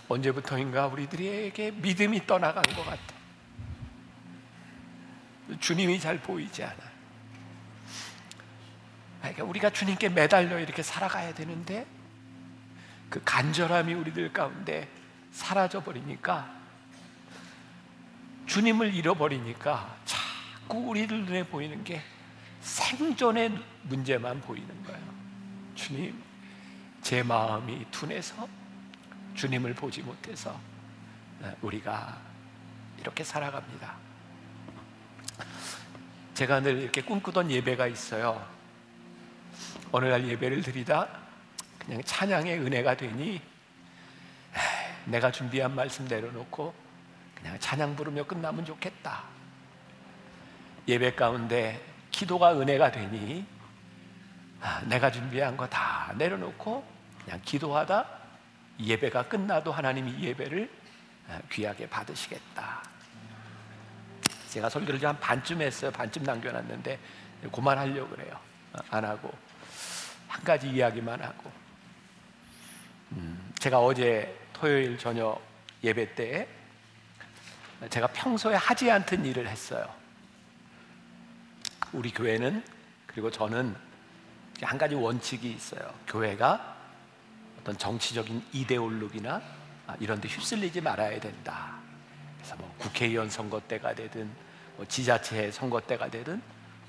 언제부터인가 0.09 0.87
우리들에게 0.87 1.71
믿음이 1.73 2.27
떠나간 2.27 2.63
것 2.63 2.85
같아. 2.85 3.15
주님이 5.61 6.01
잘 6.01 6.19
보이지 6.19 6.63
않아. 6.65 6.95
그러니까 9.21 9.45
우리가 9.45 9.71
주님께 9.71 10.11
매달려 10.11 10.59
이렇게 10.59 10.83
살아가야 10.83 11.33
되는데 11.33 11.87
그 13.09 13.23
간절함이 13.25 13.95
우리들 13.95 14.33
가운데 14.33 14.89
사라져 15.33 15.83
버리니까 15.83 16.53
주님을 18.47 18.95
잃어버리니까 18.95 19.97
자꾸 20.05 20.79
우리들 20.79 21.25
눈에 21.25 21.45
보이는 21.45 21.83
게 21.85 22.03
생존의 22.61 23.59
문제만 23.83 24.41
보이는 24.41 24.83
거예요. 24.85 25.15
주님, 25.75 26.23
제 27.03 27.23
마음이 27.23 27.87
둔해서 27.91 28.49
주님을 29.35 29.75
보지 29.75 30.03
못해서 30.03 30.59
우리가 31.63 32.19
이렇게 33.01 33.25
살아갑니다. 33.25 33.95
제가 36.35 36.61
늘 36.61 36.79
이렇게 36.79 37.03
꿈꾸던 37.03 37.51
예배가 37.51 37.87
있어요. 37.87 38.45
어느 39.93 40.07
날 40.07 40.27
예배를 40.27 40.63
드리다 40.63 41.09
그냥 41.79 42.03
찬양의 42.05 42.59
은혜가 42.61 42.97
되니 42.97 43.41
내가 45.05 45.31
준비한 45.31 45.75
말씀 45.75 46.07
내려놓고 46.07 46.75
그냥 47.35 47.59
찬양 47.61 47.95
부르며 47.95 48.25
끝나면 48.25 48.65
좋겠다. 48.65 49.25
예배 50.89 51.15
가운데 51.15 51.85
기도가 52.11 52.59
은혜가 52.59 52.91
되니 52.91 53.47
아, 54.61 54.81
내가 54.87 55.11
준비한 55.11 55.57
거 55.57 55.67
다 55.69 56.13
내려놓고 56.17 56.85
그냥 57.25 57.41
기도하다 57.45 58.07
예배가 58.81 59.29
끝나도 59.29 59.73
하나님이 59.73 60.23
예배를 60.23 60.71
아, 61.29 61.41
귀하게 61.51 61.89
받으시겠다. 61.89 62.83
제가 64.51 64.69
설교를 64.69 65.03
한 65.05 65.19
반쯤 65.19 65.63
했어요. 65.63 65.91
반쯤 65.91 66.23
남겨놨는데 66.25 66.99
그만하려고 67.53 68.11
그래요. 68.11 68.39
어, 68.73 68.79
안 68.91 69.05
하고 69.05 69.33
한 70.29 70.45
가지 70.45 70.69
이야기만 70.69 71.23
하고 71.23 71.51
음, 73.13 73.53
제가 73.59 73.81
어제 73.81 74.37
토요일 74.53 74.99
저녁 74.99 75.41
예배 75.83 76.15
때 76.15 76.49
제가 77.91 78.07
평소에 78.09 78.55
하지 78.55 78.91
않던 78.91 79.25
일을 79.25 79.49
했어요. 79.49 79.89
우리 81.93 82.11
교회는 82.11 82.65
그리고 83.07 83.31
저는 83.31 83.75
한 84.63 84.79
가지 84.79 84.95
원칙이 84.95 85.51
있어요. 85.51 85.93
교회가 86.07 86.74
어떤 87.65 87.79
정치적인 87.79 88.45
이데올로기나 88.53 89.41
아, 89.87 89.97
이런 89.99 90.21
데 90.21 90.29
휩쓸리지 90.29 90.83
말아야 90.83 91.19
된다. 91.19 91.79
그래서 92.37 92.57
뭐 92.57 92.75
국회의원 92.77 93.31
선거 93.31 93.59
때가 93.59 93.95
되든 93.95 94.31
뭐 94.77 94.85
지자체 94.85 95.51
선거 95.51 95.81
때가 95.81 96.11
되든 96.11 96.43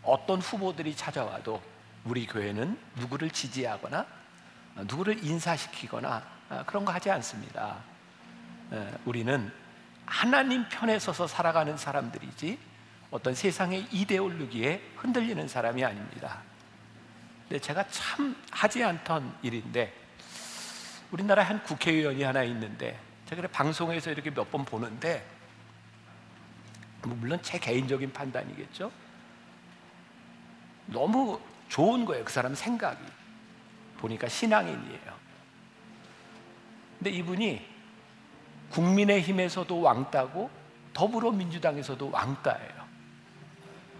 어떤 0.03 0.41
후보들이 0.41 0.93
찾아와도 0.93 1.61
우리 2.03 2.27
교회는 2.27 2.77
누구를 2.97 3.29
지지하거나 3.29 4.05
누구를 4.79 5.23
인사시키거나 5.23 6.23
아, 6.49 6.63
그런 6.65 6.83
거 6.83 6.91
하지 6.91 7.09
않습니다. 7.09 7.77
우리는 9.05 9.51
하나님 10.05 10.67
편에 10.67 10.99
서서 10.99 11.25
살아가는 11.25 11.77
사람들이지 11.77 12.59
어떤 13.11 13.33
세상의 13.33 13.87
이데올로기에 13.91 14.81
흔들리는 14.97 15.47
사람이 15.47 15.85
아닙니다. 15.85 16.41
근데 17.47 17.59
제가 17.59 17.87
참 17.87 18.35
하지 18.51 18.83
않던 18.83 19.37
일인데 19.41 20.04
우리나라에 21.15 21.45
한 21.45 21.63
국회의원이 21.63 22.23
하나 22.23 22.43
있는데 22.43 22.99
제가 23.25 23.47
방송에서 23.47 24.11
이렇게 24.11 24.29
몇 24.29 24.51
번 24.51 24.65
보는데 24.65 25.25
뭐 27.03 27.15
물론 27.15 27.39
제 27.41 27.57
개인적인 27.57 28.11
판단이겠죠. 28.11 28.91
너무 30.87 31.39
좋은 31.69 32.03
거예요. 32.05 32.25
그 32.25 32.31
사람 32.33 32.53
생각이. 32.53 33.01
보니까 33.97 34.27
신앙인이에요. 34.27 35.15
근데 36.99 37.09
이분이 37.11 37.65
국민의힘에서도 38.71 39.79
왕따고 39.79 40.49
더불어민주당에서도 40.93 42.11
왕따예요. 42.11 42.85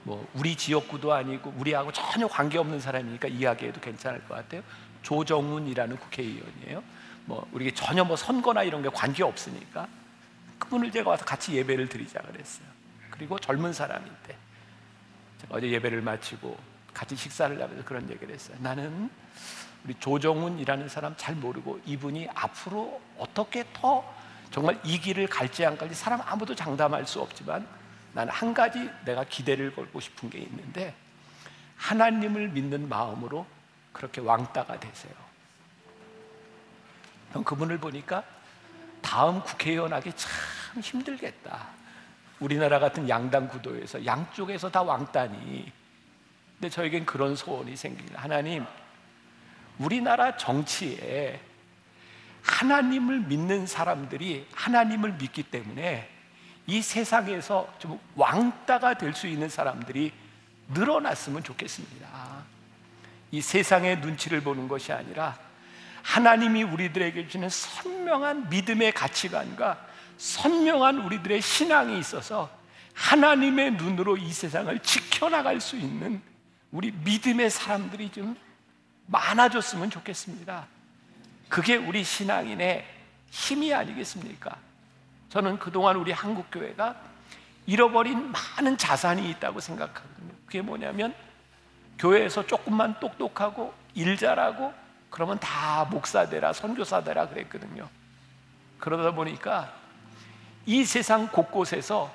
뭐 0.04 0.28
우리 0.34 0.56
지역구도 0.56 1.14
아니고 1.14 1.54
우리하고 1.58 1.92
전혀 1.94 2.28
관계없는 2.28 2.80
사람이니까 2.82 3.30
이야기해도 3.30 3.80
괜찮을 3.80 4.24
것 4.28 4.36
같아요. 4.36 4.62
조정훈이라는 5.02 5.98
국회의원이에요. 5.98 6.84
뭐 7.26 7.48
우리 7.52 7.72
전혀 7.74 8.04
뭐 8.04 8.16
선거나 8.16 8.64
이런 8.64 8.82
게 8.82 8.90
관계 8.90 9.24
없으니까 9.24 9.88
그분을 10.60 10.92
제가 10.92 11.10
와서 11.10 11.26
같이 11.26 11.54
예배를 11.54 11.90
드리자 11.90 12.20
그랬어요. 12.22 12.68
그리고 13.10 13.40
젊은 13.40 13.74
사람인데 13.74 14.38
제가 15.42 15.56
어제 15.56 15.70
예배를 15.70 16.02
마치고 16.02 16.58
같이 16.94 17.16
식사를 17.16 17.62
하면서 17.62 17.84
그런 17.84 18.10
얘기를 18.10 18.34
했어요. 18.34 18.58
나는 18.62 19.10
우리 19.84 19.94
조정훈이라는 20.00 20.90
사람 20.90 21.16
잘 21.18 21.36
모르고 21.36 21.82
이분이 21.86 22.30
앞으로 22.34 23.02
어떻게 23.18 23.66
더 23.74 24.04
정말 24.52 24.80
이 24.84 25.00
길을 25.00 25.28
갈지 25.28 25.66
안 25.66 25.78
갈지 25.78 25.96
사람 25.96 26.22
아무도 26.26 26.56
장담할 26.56 27.06
수 27.06 27.22
없지만 27.22 27.68
나는 28.14 28.32
한 28.32 28.54
가지 28.54 28.90
내가 29.04 29.24
기대를 29.26 29.76
걸고 29.76 30.00
싶은 30.00 30.30
게 30.30 30.40
있는데 30.40 30.96
하나님을 31.78 32.50
믿는 32.50 32.88
마음으로 32.88 33.46
그렇게 33.92 34.22
왕따가 34.22 34.80
되세요. 34.80 35.14
그분을 37.44 37.78
보니까 37.78 38.24
다음 39.02 39.42
국회의원 39.42 39.94
하기 39.94 40.12
참 40.16 40.32
힘들겠다. 40.82 41.68
우리나라 42.40 42.80
같은 42.80 43.08
양당 43.08 43.48
구도에서 43.48 44.06
양쪽에서 44.06 44.70
다 44.70 44.82
왕따니 44.82 45.72
근데 46.60 46.70
저에겐 46.70 47.06
그런 47.06 47.36
소원이 47.36 47.76
생깁니다. 47.76 48.22
하나님, 48.22 48.66
우리나라 49.78 50.38
정치에 50.38 51.40
하나님을 52.44 53.22
믿는 53.22 53.68
사람들이 53.68 54.48
하나님을 54.54 55.14
믿기 55.14 55.44
때문에 55.44 56.10
이 56.68 56.82
세상에서 56.82 57.74
좀 57.80 58.00
왕따가 58.16 58.96
될 58.96 59.14
수 59.14 59.28
있는 59.28 59.50
사람들이 59.50 60.12
늘어났으면 60.70 61.44
좋겠습니다. 61.44 62.08
이 63.32 63.42
세상의 63.42 64.00
눈치를 64.00 64.42
보는 64.42 64.68
것이 64.68 64.92
아니라 64.92 65.38
하나님이 66.06 66.62
우리들에게 66.62 67.28
주는 67.28 67.50
선명한 67.50 68.50
믿음의 68.50 68.92
가치관과 68.92 69.84
선명한 70.18 71.00
우리들의 71.00 71.42
신앙이 71.42 71.98
있어서 71.98 72.50
하나님의 72.94 73.72
눈으로 73.72 74.16
이 74.16 74.32
세상을 74.32 74.78
지켜나갈 74.80 75.60
수 75.60 75.76
있는 75.76 76.22
우리 76.72 76.92
믿음의 76.92 77.50
사람들이 77.50 78.12
좀 78.12 78.38
많아졌으면 79.08 79.90
좋겠습니다. 79.90 80.68
그게 81.50 81.76
우리 81.76 82.04
신앙인의 82.04 82.86
힘이 83.32 83.74
아니겠습니까? 83.74 84.56
저는 85.30 85.58
그동안 85.58 85.96
우리 85.96 86.12
한국교회가 86.12 86.96
잃어버린 87.66 88.32
많은 88.32 88.78
자산이 88.78 89.28
있다고 89.32 89.60
생각하거든요. 89.60 90.34
그게 90.46 90.62
뭐냐면 90.62 91.16
교회에서 91.98 92.46
조금만 92.46 93.00
똑똑하고 93.00 93.74
일 93.96 94.18
잘하고 94.18 94.85
그러면 95.16 95.40
다 95.40 95.86
목사 95.90 96.28
되라, 96.28 96.52
선교사 96.52 97.02
되라 97.02 97.30
그랬거든요. 97.30 97.88
그러다 98.80 99.16
보니까 99.16 99.74
이 100.66 100.84
세상 100.84 101.30
곳곳에서 101.30 102.14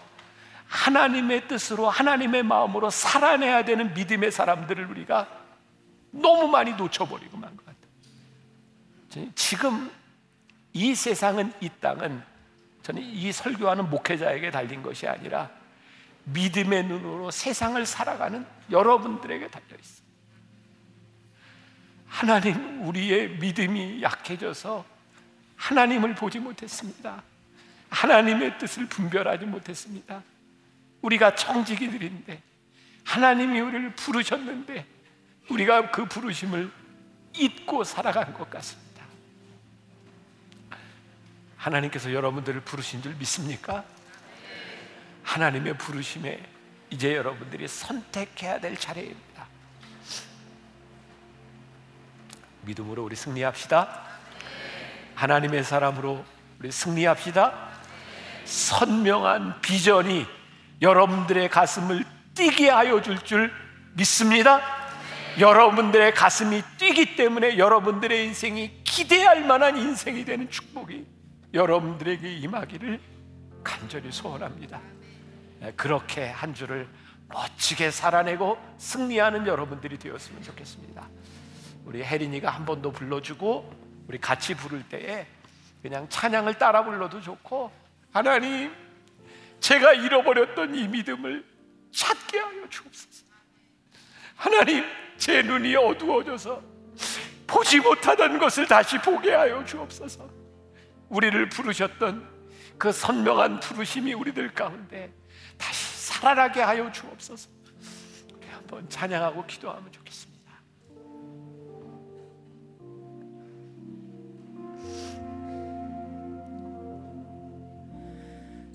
하나님의 0.69 1.49
뜻으로 1.49 1.89
하나님의 1.89 2.43
마음으로 2.43 2.91
살아내야 2.91 3.65
되는 3.65 3.95
믿음의 3.95 4.31
사람들을 4.31 4.85
우리가 4.91 5.27
너무 6.11 6.47
많이 6.49 6.75
놓쳐버리고 6.75 7.39
만 7.39 7.57
것 7.57 7.65
같아요. 7.65 9.31
지금 9.35 9.91
이 10.75 10.95
세상은 10.95 11.55
이 11.63 11.71
땅은 11.81 12.23
저는 12.83 13.01
이 13.03 13.33
설교하는 13.33 13.89
목회자에게 13.89 14.51
달린 14.51 14.83
것이 14.83 15.09
아니라 15.09 15.49
믿음의 16.25 16.85
눈으로 16.85 17.31
세상을 17.31 17.87
살아가는 17.87 18.45
여러분들에게 18.71 19.49
달려 19.49 19.69
있어요. 19.81 20.00
하나님, 22.11 22.87
우리의 22.87 23.39
믿음이 23.39 24.03
약해져서 24.03 24.85
하나님을 25.57 26.17
보지 26.17 26.41
못했습니다. 26.41 27.23
하나님의 27.89 28.59
뜻을 28.59 28.87
분별하지 28.87 29.47
못했습니다. 29.47 30.23
우리가 31.03 31.35
청지기들인데 31.35 32.43
하나님이 33.05 33.61
우리를 33.61 33.95
부르셨는데 33.95 34.85
우리가 35.49 35.91
그 35.91 36.05
부르심을 36.07 36.71
잊고 37.37 37.85
살아간 37.85 38.35
것 38.35 38.51
같습니다. 38.51 39.05
하나님께서 41.57 42.13
여러분들을 42.13 42.61
부르신 42.63 43.03
줄 43.03 43.15
믿습니까? 43.15 43.85
하나님의 45.23 45.79
부르심에 45.79 46.43
이제 46.91 47.15
여러분들이 47.15 47.69
선택해야 47.69 48.61
될 48.61 48.77
차례입니다. 48.77 49.30
믿음으로 52.63 53.05
우리 53.05 53.17
승리합시다. 53.17 54.03
하나님의 55.15 55.65
사람으로 55.65 56.25
우리 56.59 56.71
승리합시다. 56.71 57.71
선명한 58.45 59.61
비전이 59.61 60.27
여러분들의 60.83 61.49
가슴을 61.49 62.05
뛰게 62.35 62.71
하여 62.71 63.01
줄줄 63.03 63.53
믿습니다. 63.95 64.61
여러분들의 65.39 66.15
가슴이 66.15 66.63
뛰기 66.79 67.17
때문에 67.17 67.59
여러분들의 67.59 68.27
인생이 68.27 68.83
기대할 68.83 69.45
만한 69.45 69.77
인생이 69.77 70.25
되는 70.25 70.51
축복이 70.51 71.07
여러분들에게 71.55 72.37
임하기를 72.37 73.01
간절히 73.63 74.11
소원합니다. 74.11 74.81
네, 75.61 75.73
그렇게 75.77 76.29
한 76.29 76.55
주를 76.55 76.89
멋지게 77.29 77.91
살아내고 77.91 78.59
승리하는 78.79 79.47
여러분들이 79.47 79.99
되었으면 79.99 80.43
좋겠습니다. 80.43 81.09
우리 81.85 82.03
혜린이가 82.03 82.51
한 82.51 82.65
번 82.65 82.83
더 82.83 82.91
불러주고 82.91 84.05
우리 84.09 84.19
같이 84.19 84.55
부를 84.55 84.83
때에 84.89 85.27
그냥 85.83 86.09
찬양을 86.09 86.55
따라 86.59 86.85
불러도 86.85 87.21
좋고 87.21 87.71
하나님 88.13 88.73
제가 89.61 89.93
잃어버렸던 89.95 90.75
이 90.75 90.89
믿음을 90.89 91.45
찾게 91.93 92.39
하여 92.39 92.69
주옵소서. 92.69 93.25
하나님 94.37 94.85
제 95.17 95.43
눈이 95.43 95.77
어두워져서 95.77 96.63
보지 97.47 97.81
못하던 97.81 98.39
것을 98.39 98.67
다시 98.67 98.97
보게 98.99 99.33
하여 99.35 99.65
주옵소서. 99.65 100.29
우리를 101.09 101.49
부르셨던 101.49 102.29
그 102.79 102.93
선명한 102.93 103.61
부르심이 103.61 104.15
우리들 104.15 104.55
가운데 104.55 105.13
다시 105.59 106.07
살아나게 106.13 106.63
하여 106.63 106.91
주옵소서. 106.91 107.51
우리 108.35 108.47
한번 108.49 108.89
찬양하고 108.89 109.45
기도하면 109.47 109.91
좋겠습니다. 109.93 110.30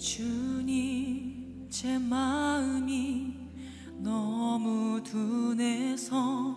주님 0.05 1.65
제 1.67 1.97
마음이 1.97 3.33
너무 3.97 5.01
둔해서 5.01 6.55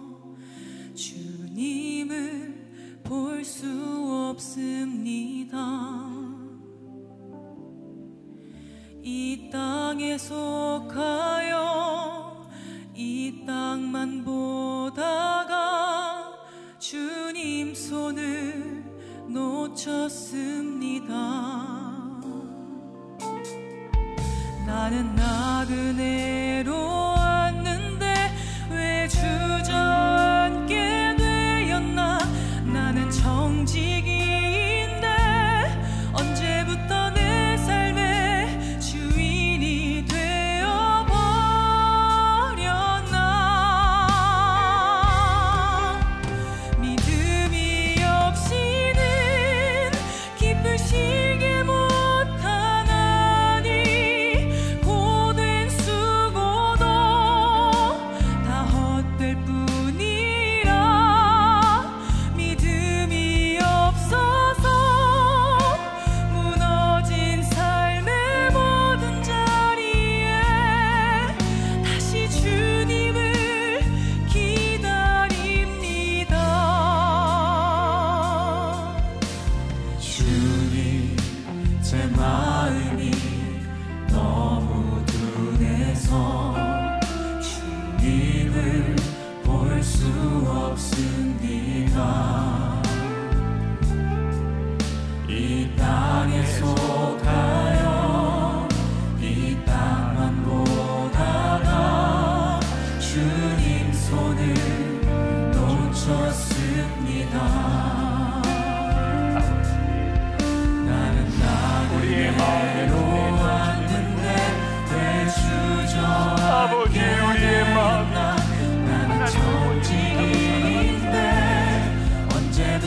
주님을 0.95 3.01
볼 3.03 3.43
수 3.43 3.67
없습니다. 4.37 5.57
이 9.03 9.49
땅에 9.51 10.19
속하여 10.19 11.57
이 12.95 13.45
땅만 13.47 14.25
보다가 14.25 16.35
주님 16.79 17.75
손을 17.75 18.85
놓쳤습니다 19.27 21.09
나는 24.69 25.15
나그네로 25.15 26.98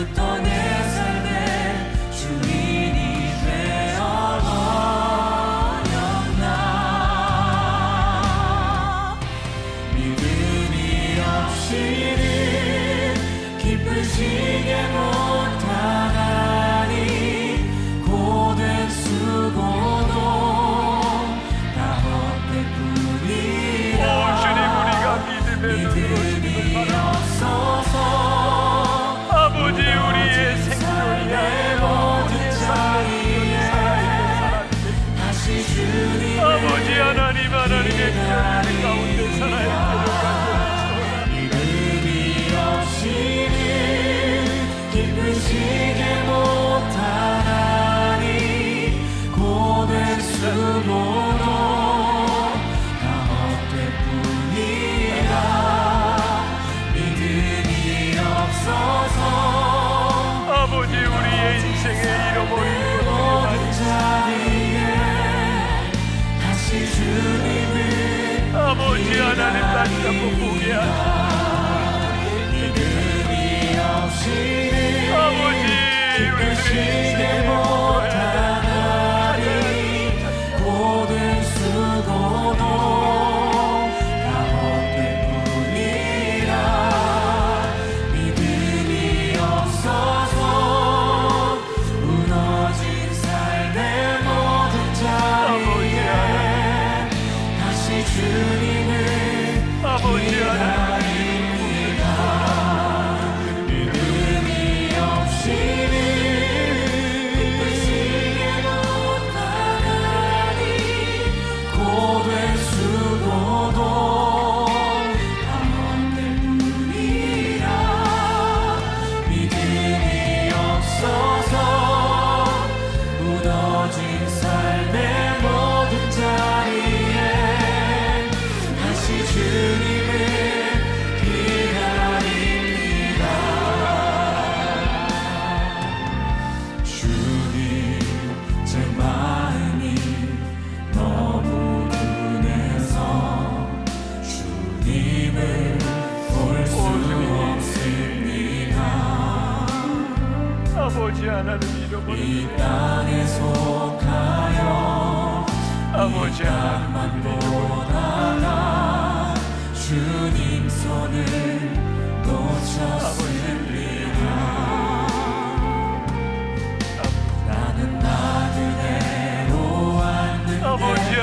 언제 0.02 0.31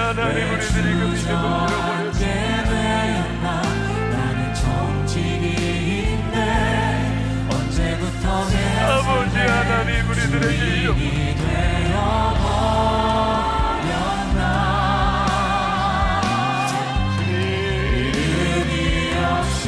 하나님 0.09 0.51
우리들이 0.51 0.95
그 0.95 1.05
믿음을 1.05 2.13
되었나 2.13 3.47
나는 4.11 4.55
정직인데 4.55 6.37
언제부터 7.51 8.49
내 8.49 8.57
아버지 8.85 9.37
하나님 9.37 10.09
우리들에게 10.09 10.87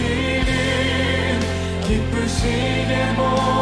없이는 0.01 1.41
기쁘시게 1.86 3.12
못 3.12 3.60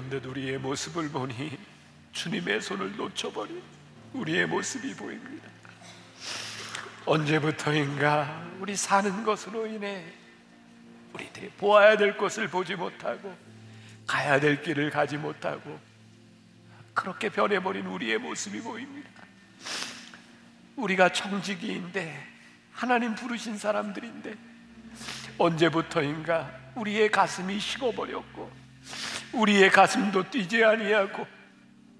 불현듯 0.00 0.24
우리의 0.24 0.58
모습을 0.58 1.10
보니 1.10 1.58
주님의 2.12 2.62
손을 2.62 2.96
놓쳐버린 2.96 3.62
우리의 4.14 4.46
모습이 4.46 4.94
보입니다. 4.94 5.48
언제부터인가 7.04 8.50
우리 8.60 8.76
사는 8.76 9.22
것으로 9.24 9.66
인해 9.66 10.04
우리들이 11.12 11.50
보아야 11.50 11.96
될 11.96 12.16
것을 12.16 12.48
보지 12.48 12.76
못하고 12.76 13.36
가야 14.06 14.40
될 14.40 14.62
길을 14.62 14.90
가지 14.90 15.16
못하고 15.16 15.78
그렇게 16.94 17.28
변해버린 17.28 17.86
우리의 17.86 18.18
모습이 18.18 18.60
보입니다. 18.62 19.10
우리가 20.76 21.10
청지기인데 21.10 22.26
하나님 22.72 23.14
부르신 23.14 23.58
사람들인데 23.58 24.36
언제부터인가 25.36 26.50
우리의 26.74 27.10
가슴이 27.10 27.58
식어버렸고 27.58 28.59
우리의 29.32 29.70
가슴도 29.70 30.30
뛰지 30.30 30.64
아니하고 30.64 31.26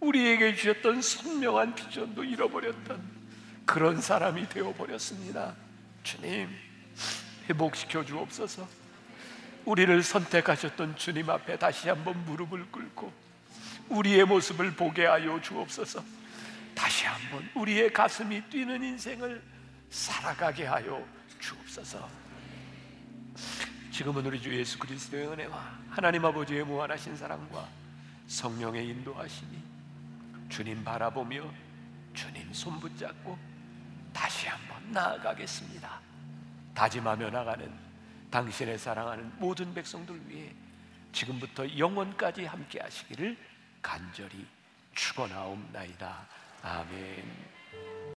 우리에게 0.00 0.54
주셨던 0.54 1.02
선명한 1.02 1.74
비전도 1.74 2.24
잃어버렸던 2.24 3.20
그런 3.66 4.00
사람이 4.00 4.48
되어 4.48 4.72
버렸습니다. 4.72 5.54
주님 6.02 6.48
회복시켜 7.48 8.04
주옵소서. 8.04 8.66
우리를 9.64 10.02
선택하셨던 10.02 10.96
주님 10.96 11.28
앞에 11.28 11.58
다시 11.58 11.88
한번 11.88 12.24
무릎을 12.24 12.70
꿇고 12.70 13.12
우리의 13.90 14.24
모습을 14.24 14.74
보게 14.74 15.04
하여 15.04 15.40
주옵소서. 15.40 16.02
다시 16.74 17.04
한번 17.04 17.48
우리의 17.54 17.92
가슴이 17.92 18.42
뛰는 18.48 18.82
인생을 18.82 19.42
살아가게 19.90 20.64
하여 20.64 21.06
주옵소서 21.38 22.08
지금은 23.90 24.24
우리 24.24 24.40
주 24.40 24.56
예수 24.56 24.78
그리스도의 24.78 25.26
은혜와 25.28 25.78
하나님 25.90 26.24
아버지의 26.24 26.64
무한하신 26.64 27.16
사랑과 27.16 27.68
성령의 28.28 28.88
인도하심이 28.88 29.58
주님 30.48 30.84
바라보며 30.84 31.50
주님 32.14 32.52
손 32.52 32.78
붙잡고 32.78 33.36
다시 34.12 34.46
한번 34.46 34.92
나아가겠습니다. 34.92 36.00
다짐하며 36.74 37.30
나가는 37.30 37.72
당신의 38.30 38.78
사랑하는 38.78 39.32
모든 39.38 39.74
백성들 39.74 40.28
위해 40.28 40.52
지금부터 41.12 41.76
영원까지 41.76 42.44
함께 42.44 42.80
하시기를 42.80 43.36
간절히 43.82 44.46
축원하옵나이다. 44.94 46.26
아멘. 46.62 47.59